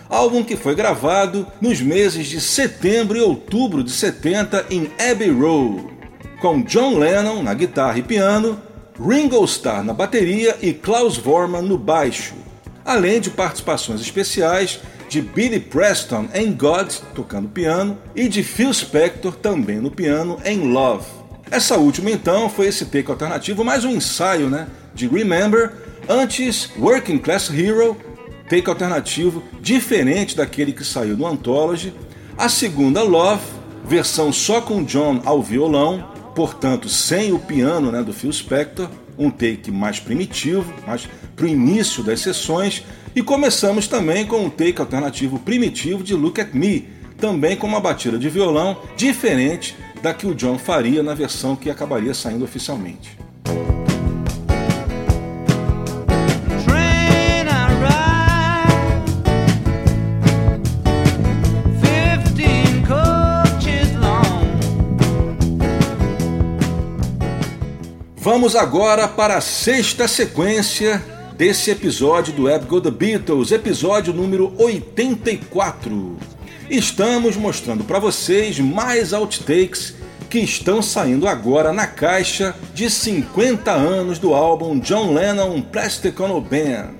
[0.08, 5.88] álbum que foi gravado nos meses de setembro e outubro de 70 em Abbey Road,
[6.40, 8.58] com John Lennon na guitarra e piano,
[8.98, 12.32] Ringo Starr na bateria e Klaus Vormann no baixo,
[12.86, 14.80] além de participações especiais
[15.10, 20.72] de Billy Preston em God, tocando piano, e de Phil Spector também no piano em
[20.72, 21.17] Love.
[21.50, 25.72] Essa última então foi esse take alternativo, mais um ensaio né, de Remember,
[26.06, 27.96] antes Working Class Hero,
[28.50, 31.94] take alternativo diferente daquele que saiu do Anthology,
[32.36, 33.42] a segunda Love,
[33.82, 39.30] versão só com John ao violão, portanto sem o piano né, do Phil Spector, um
[39.30, 42.84] take mais primitivo, mais para o início das sessões,
[43.16, 47.80] e começamos também com um take alternativo primitivo de Look at Me, também com uma
[47.80, 53.18] batida de violão diferente da que o John faria na versão que acabaria saindo oficialmente.
[68.30, 71.02] Vamos agora para a sexta sequência
[71.36, 76.37] desse episódio do Web Go The Beatles, episódio número 84.
[76.70, 79.94] Estamos mostrando para vocês mais outtakes
[80.28, 86.42] que estão saindo agora na caixa de 50 anos do álbum John Lennon Plastic Ono
[86.42, 86.90] Band.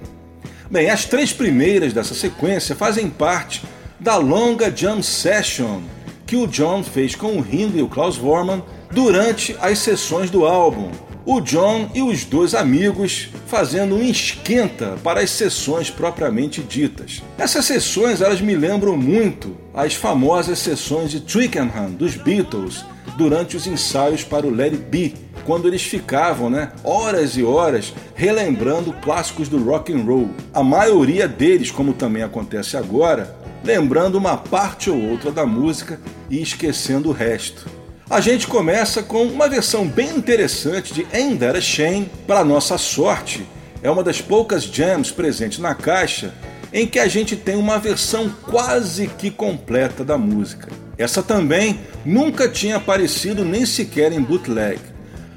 [0.71, 3.63] Bem, as três primeiras dessa sequência fazem parte
[4.01, 5.83] da longa jam session
[6.27, 10.47] que o John fez com o Ringo e o Klaus Vormann durante as sessões do
[10.47, 10.91] álbum.
[11.31, 17.23] O John e os dois amigos fazendo um esquenta para as sessões propriamente ditas.
[17.37, 22.83] Essas sessões elas me lembram muito as famosas sessões de Twickenham dos Beatles
[23.19, 25.15] durante os ensaios para o Let It Be,
[25.45, 30.31] quando eles ficavam, né, horas e horas relembrando clássicos do rock and roll.
[30.55, 36.01] A maioria deles, como também acontece agora, lembrando uma parte ou outra da música
[36.31, 37.78] e esquecendo o resto.
[38.11, 42.11] A gente começa com uma versão bem interessante de Ain't That a Shame.
[42.27, 43.47] Para nossa sorte,
[43.83, 46.33] é uma das poucas jams presentes na caixa
[46.73, 50.71] em que a gente tem uma versão quase que completa da música.
[50.97, 54.81] Essa também nunca tinha aparecido nem sequer em bootleg.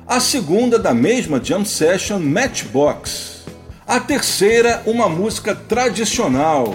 [0.07, 3.41] A segunda da mesma jam session Matchbox.
[3.85, 6.73] A terceira, uma música tradicional,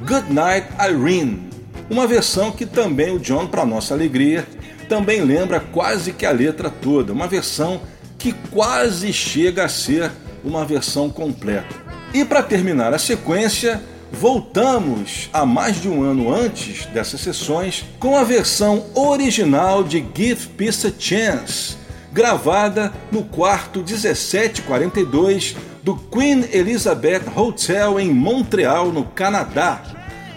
[0.00, 1.48] Good Night Irene,
[1.88, 4.44] uma versão que também o John, para nossa alegria,
[4.88, 7.80] também lembra quase que a letra toda, uma versão
[8.18, 10.10] que quase chega a ser
[10.42, 11.74] uma versão completa.
[12.14, 18.16] E para terminar a sequência, voltamos a mais de um ano antes dessas sessões com
[18.16, 21.76] a versão original de Give Peace a Chance,
[22.12, 29.82] gravada no quarto 1742 do Queen Elizabeth Hotel em Montreal, no Canadá,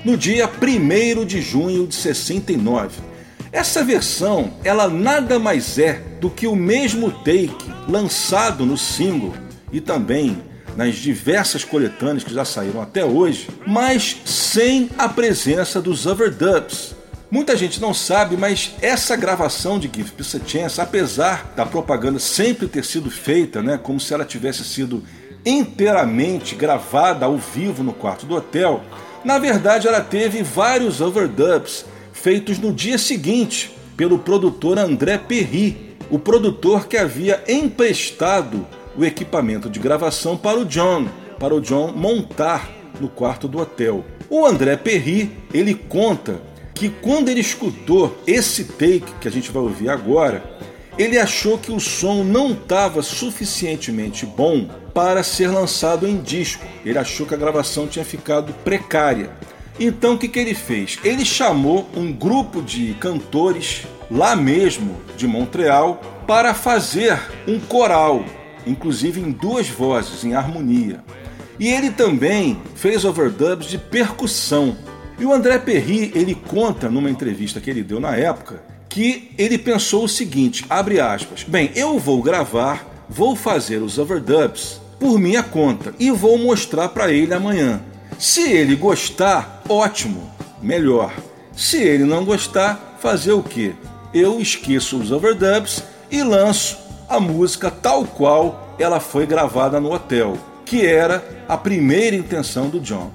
[0.04, 3.09] no dia 1 de junho de 69.
[3.52, 9.34] Essa versão, ela nada mais é do que o mesmo take lançado no single
[9.72, 10.44] e também
[10.76, 16.96] nas diversas coletâneas que já saíram até hoje, mas sem a presença dos overdubs.
[17.32, 22.18] Muita gente não sabe, mas essa gravação de Give Peace a Chance, apesar da propaganda
[22.18, 25.04] sempre ter sido feita, né, como se ela tivesse sido
[25.46, 28.84] inteiramente gravada ao vivo no quarto do hotel,
[29.24, 31.86] na verdade ela teve vários overdubs
[32.20, 38.66] feitos no dia seguinte pelo produtor André Perry, o produtor que havia emprestado
[38.98, 41.08] o equipamento de gravação para o John,
[41.40, 42.70] para o John montar
[43.00, 44.04] no quarto do hotel.
[44.30, 46.42] O André Perry, ele conta
[46.74, 50.44] que quando ele escutou esse take que a gente vai ouvir agora,
[50.98, 56.66] ele achou que o som não estava suficientemente bom para ser lançado em disco.
[56.86, 59.30] Ele achou que a gravação tinha ficado precária.
[59.80, 61.00] Então o que, que ele fez?
[61.04, 68.26] Ele chamou um grupo de cantores lá mesmo de Montreal para fazer um coral,
[68.68, 71.04] inclusive em duas vozes, em harmonia.
[71.58, 74.78] E ele também fez overdubs de percussão.
[75.18, 79.58] E o André Perry, ele conta numa entrevista que ele deu na época que ele
[79.58, 85.44] pensou o seguinte, abre aspas, bem, eu vou gravar, vou fazer os overdubs por minha
[85.44, 87.82] conta e vou mostrar para ele amanhã.
[88.20, 90.30] Se ele gostar, ótimo,
[90.62, 91.14] melhor.
[91.56, 93.72] Se ele não gostar, fazer o quê?
[94.14, 95.82] Eu esqueço os overdubs
[96.12, 96.78] e lanço
[97.08, 102.82] a música tal qual ela foi gravada no hotel, que era a primeira intenção do
[102.82, 103.10] John.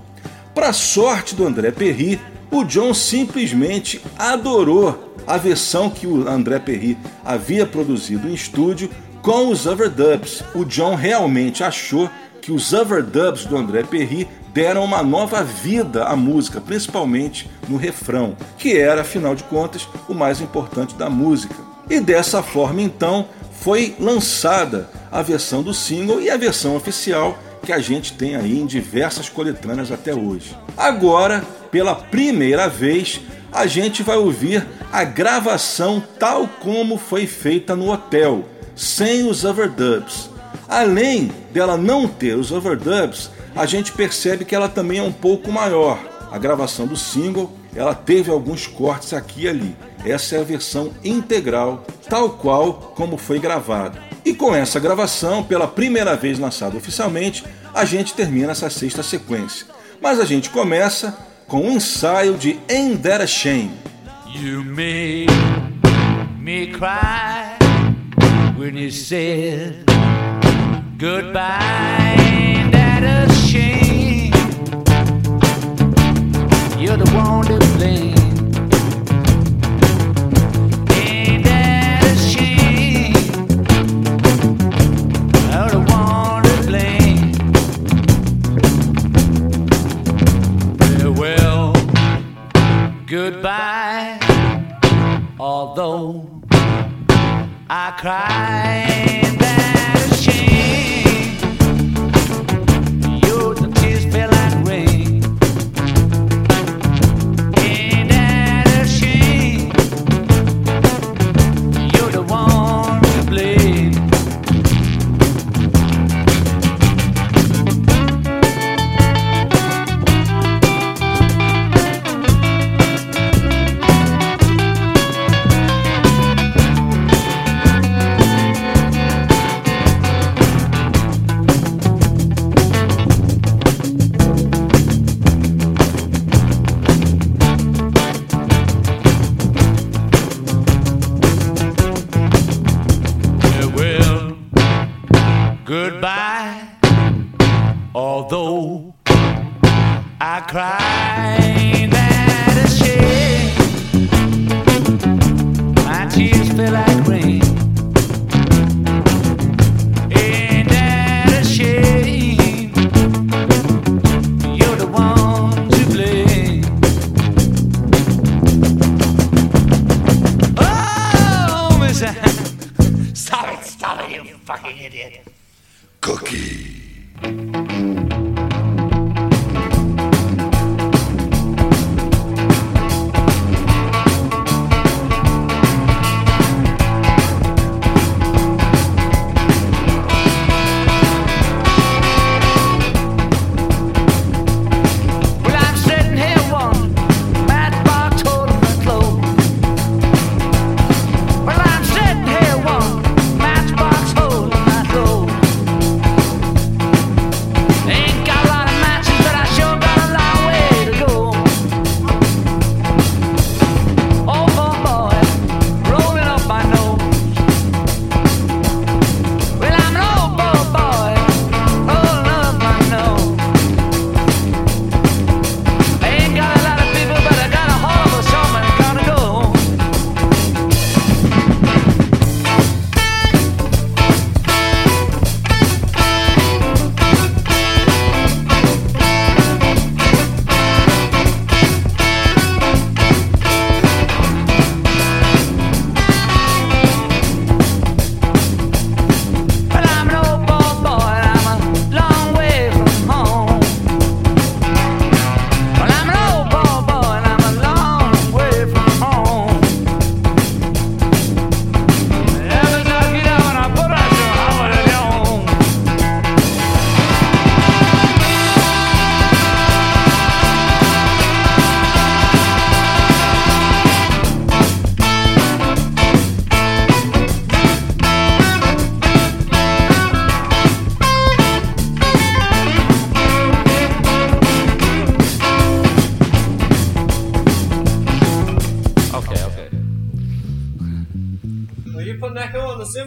[0.54, 2.18] Para sorte do André Perry,
[2.50, 8.88] o John simplesmente adorou a versão que o André Perry havia produzido em estúdio
[9.20, 10.42] com os overdubs.
[10.54, 12.08] O John realmente achou
[12.44, 18.36] que os overdubs do André Perry deram uma nova vida à música, principalmente no refrão,
[18.58, 21.54] que era, afinal de contas, o mais importante da música.
[21.88, 23.26] E dessa forma, então,
[23.62, 28.60] foi lançada a versão do single e a versão oficial que a gente tem aí
[28.60, 30.54] em diversas coletâneas até hoje.
[30.76, 37.90] Agora, pela primeira vez, a gente vai ouvir a gravação tal como foi feita no
[37.90, 38.44] hotel,
[38.76, 40.33] sem os overdubs.
[40.68, 45.52] Além dela não ter os overdubs, a gente percebe que ela também é um pouco
[45.52, 45.98] maior.
[46.30, 49.76] A gravação do single, ela teve alguns cortes aqui e ali.
[50.04, 53.98] Essa é a versão integral, tal qual como foi gravado.
[54.24, 59.66] E com essa gravação, pela primeira vez lançada oficialmente, a gente termina essa sexta sequência.
[60.00, 61.16] Mas a gente começa
[61.46, 63.72] com um ensaio de Ain't That a Shame.
[64.34, 65.30] You made
[66.40, 67.56] me cry
[68.58, 69.84] when you said
[70.98, 72.16] goodbye.
[72.18, 74.32] Ain't that a shame?
[76.80, 78.14] You're the one to blame.
[80.92, 83.14] Ain't that a shame?
[85.52, 87.32] You're the one to blame.
[90.78, 91.72] Farewell
[93.06, 94.18] goodbye.
[95.40, 96.42] Although
[97.68, 99.13] I cry,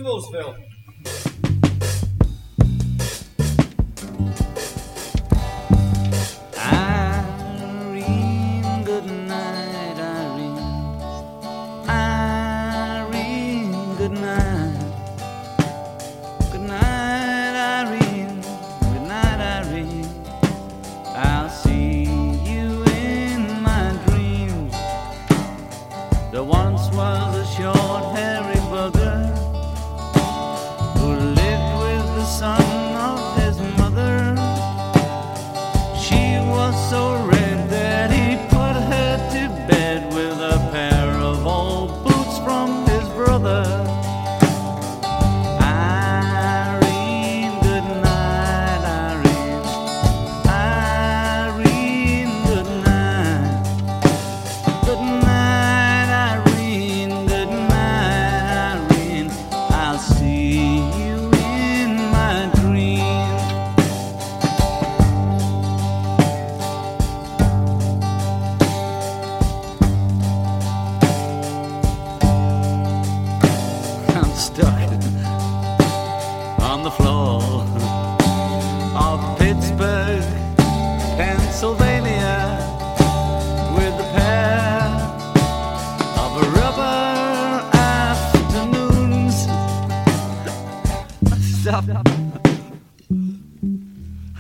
[0.08, 0.57] on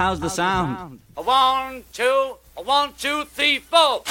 [0.08, 1.02] How's the sound?
[1.18, 4.04] A one, two, a one, two, three, four.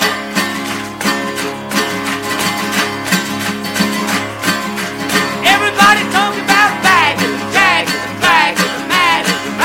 [5.54, 9.56] Everybody talking about bags and tags and bags and mags and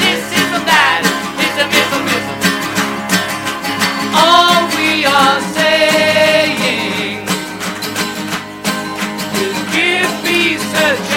[0.00, 1.04] this is a that
[1.44, 2.40] it's a missile missile.
[4.16, 6.56] All we are saying
[9.44, 11.15] is give peace a chance.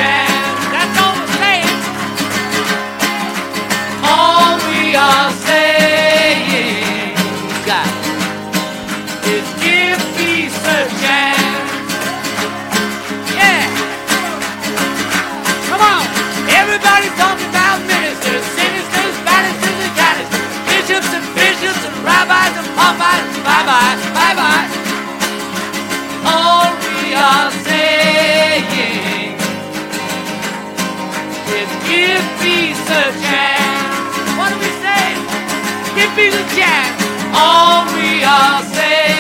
[36.56, 37.00] Jack.
[37.34, 39.19] All we are saying.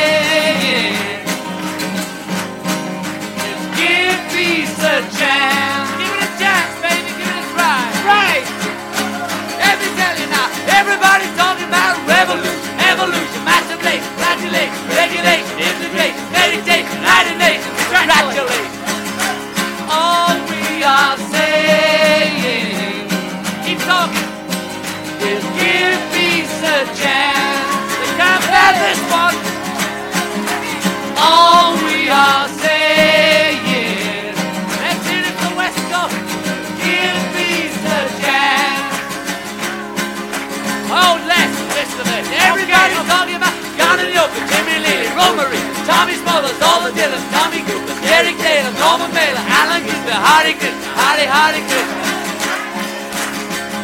[45.20, 50.54] Romery, Tommy Smothers, all the Dillon, Tommy Cooper, Derek Taylor, Norman Mailer, Alan Cooper, Harry
[50.56, 52.08] Krishna, Harry, Harry Krishna.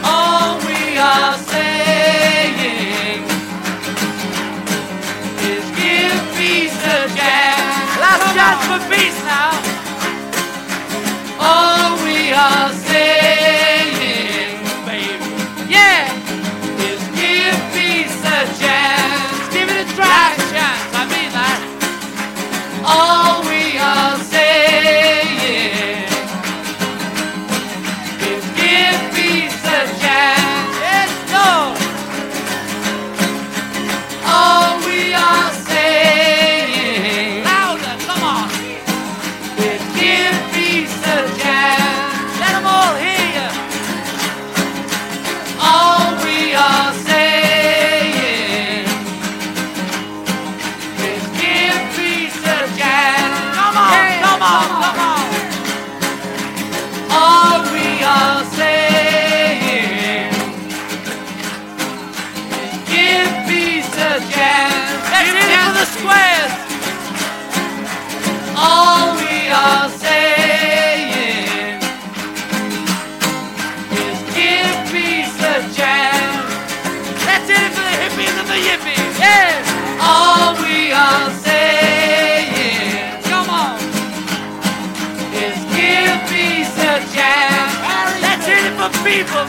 [0.07, 2.56] All we are saying
[5.52, 7.90] is give peace a chance.
[7.99, 9.52] Last chance for peace now.
[11.40, 13.94] All we are saying.
[22.97, 23.35] 아.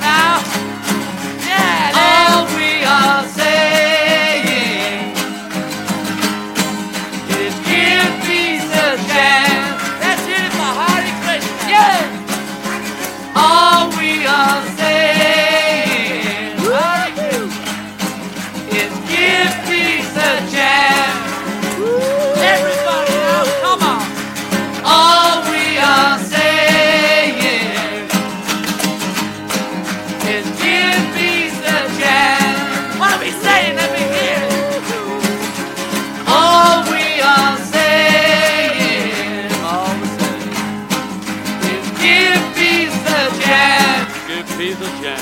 [0.07, 0.46] Now.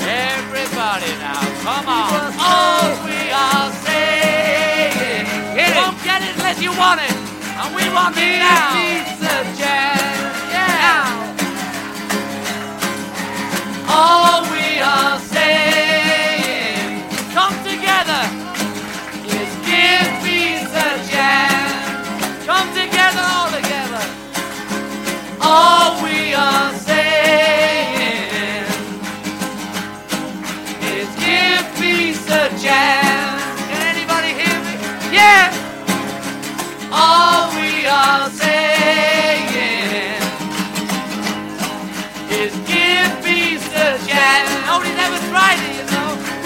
[0.03, 1.41] everybody now.
[1.63, 2.33] Come on.
[2.39, 5.25] All we are saying.
[5.55, 5.75] Hit it.
[5.75, 7.15] Don't get it unless you want it.
[7.59, 8.75] And we want it now.
[8.75, 9.97] Pizza jam.
[10.51, 11.47] Yeah.
[13.87, 17.03] All we are saying.
[17.33, 18.23] Come together.
[19.25, 22.45] Is give me a chance.
[22.45, 24.03] Come together all together.
[25.41, 26.74] All we are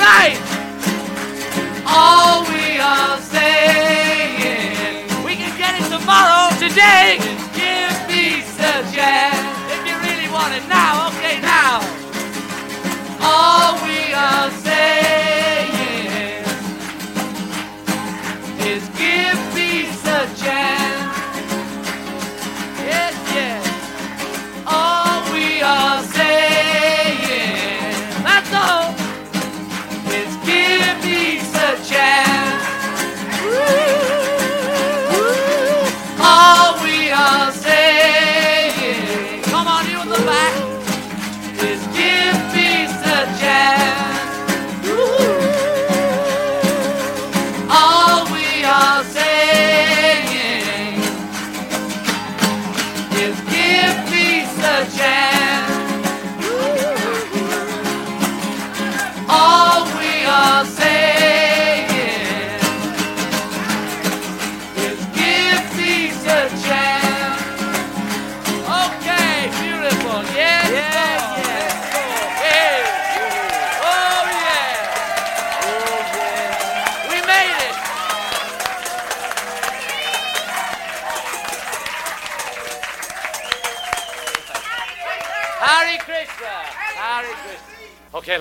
[0.09, 0.41] tonight.
[1.85, 7.17] All we are saying, we can get it tomorrow, today.
[7.21, 9.45] Just give me a chance.
[9.73, 11.81] If you really want it now, okay, now.
[13.21, 14.49] All we are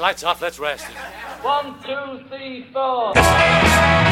[0.08, 0.40] lights off.
[0.40, 0.86] Let's rest.
[1.42, 3.12] One, two, three, four.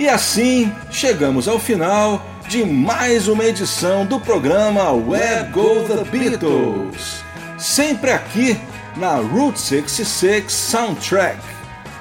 [0.00, 7.22] E assim chegamos ao final de mais uma edição do programa Web Go The Beatles,
[7.58, 8.58] sempre aqui
[8.96, 11.38] na Route 66 Soundtrack.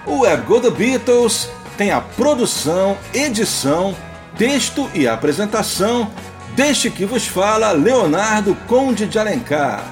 [0.05, 3.93] O Web Go The Beatles tem a produção, edição,
[4.37, 6.09] texto e apresentação
[6.55, 9.83] deste que vos fala Leonardo Conde de Alencar.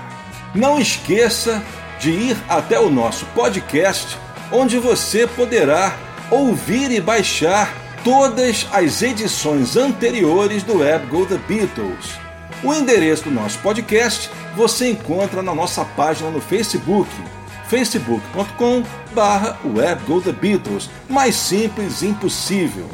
[0.56, 1.62] Não esqueça
[2.00, 4.18] de ir até o nosso podcast,
[4.50, 5.94] onde você poderá
[6.32, 12.18] ouvir e baixar todas as edições anteriores do Web Go The Beatles.
[12.64, 17.10] O endereço do nosso podcast você encontra na nossa página no Facebook,
[17.68, 18.82] facebook.com
[19.14, 19.58] barra
[20.32, 22.88] Beatles, mais simples impossível.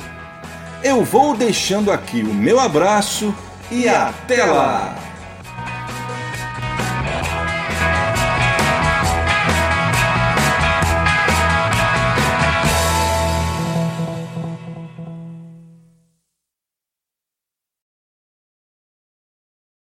[0.83, 3.35] Eu vou deixando aqui o meu abraço
[3.69, 5.12] e até lá!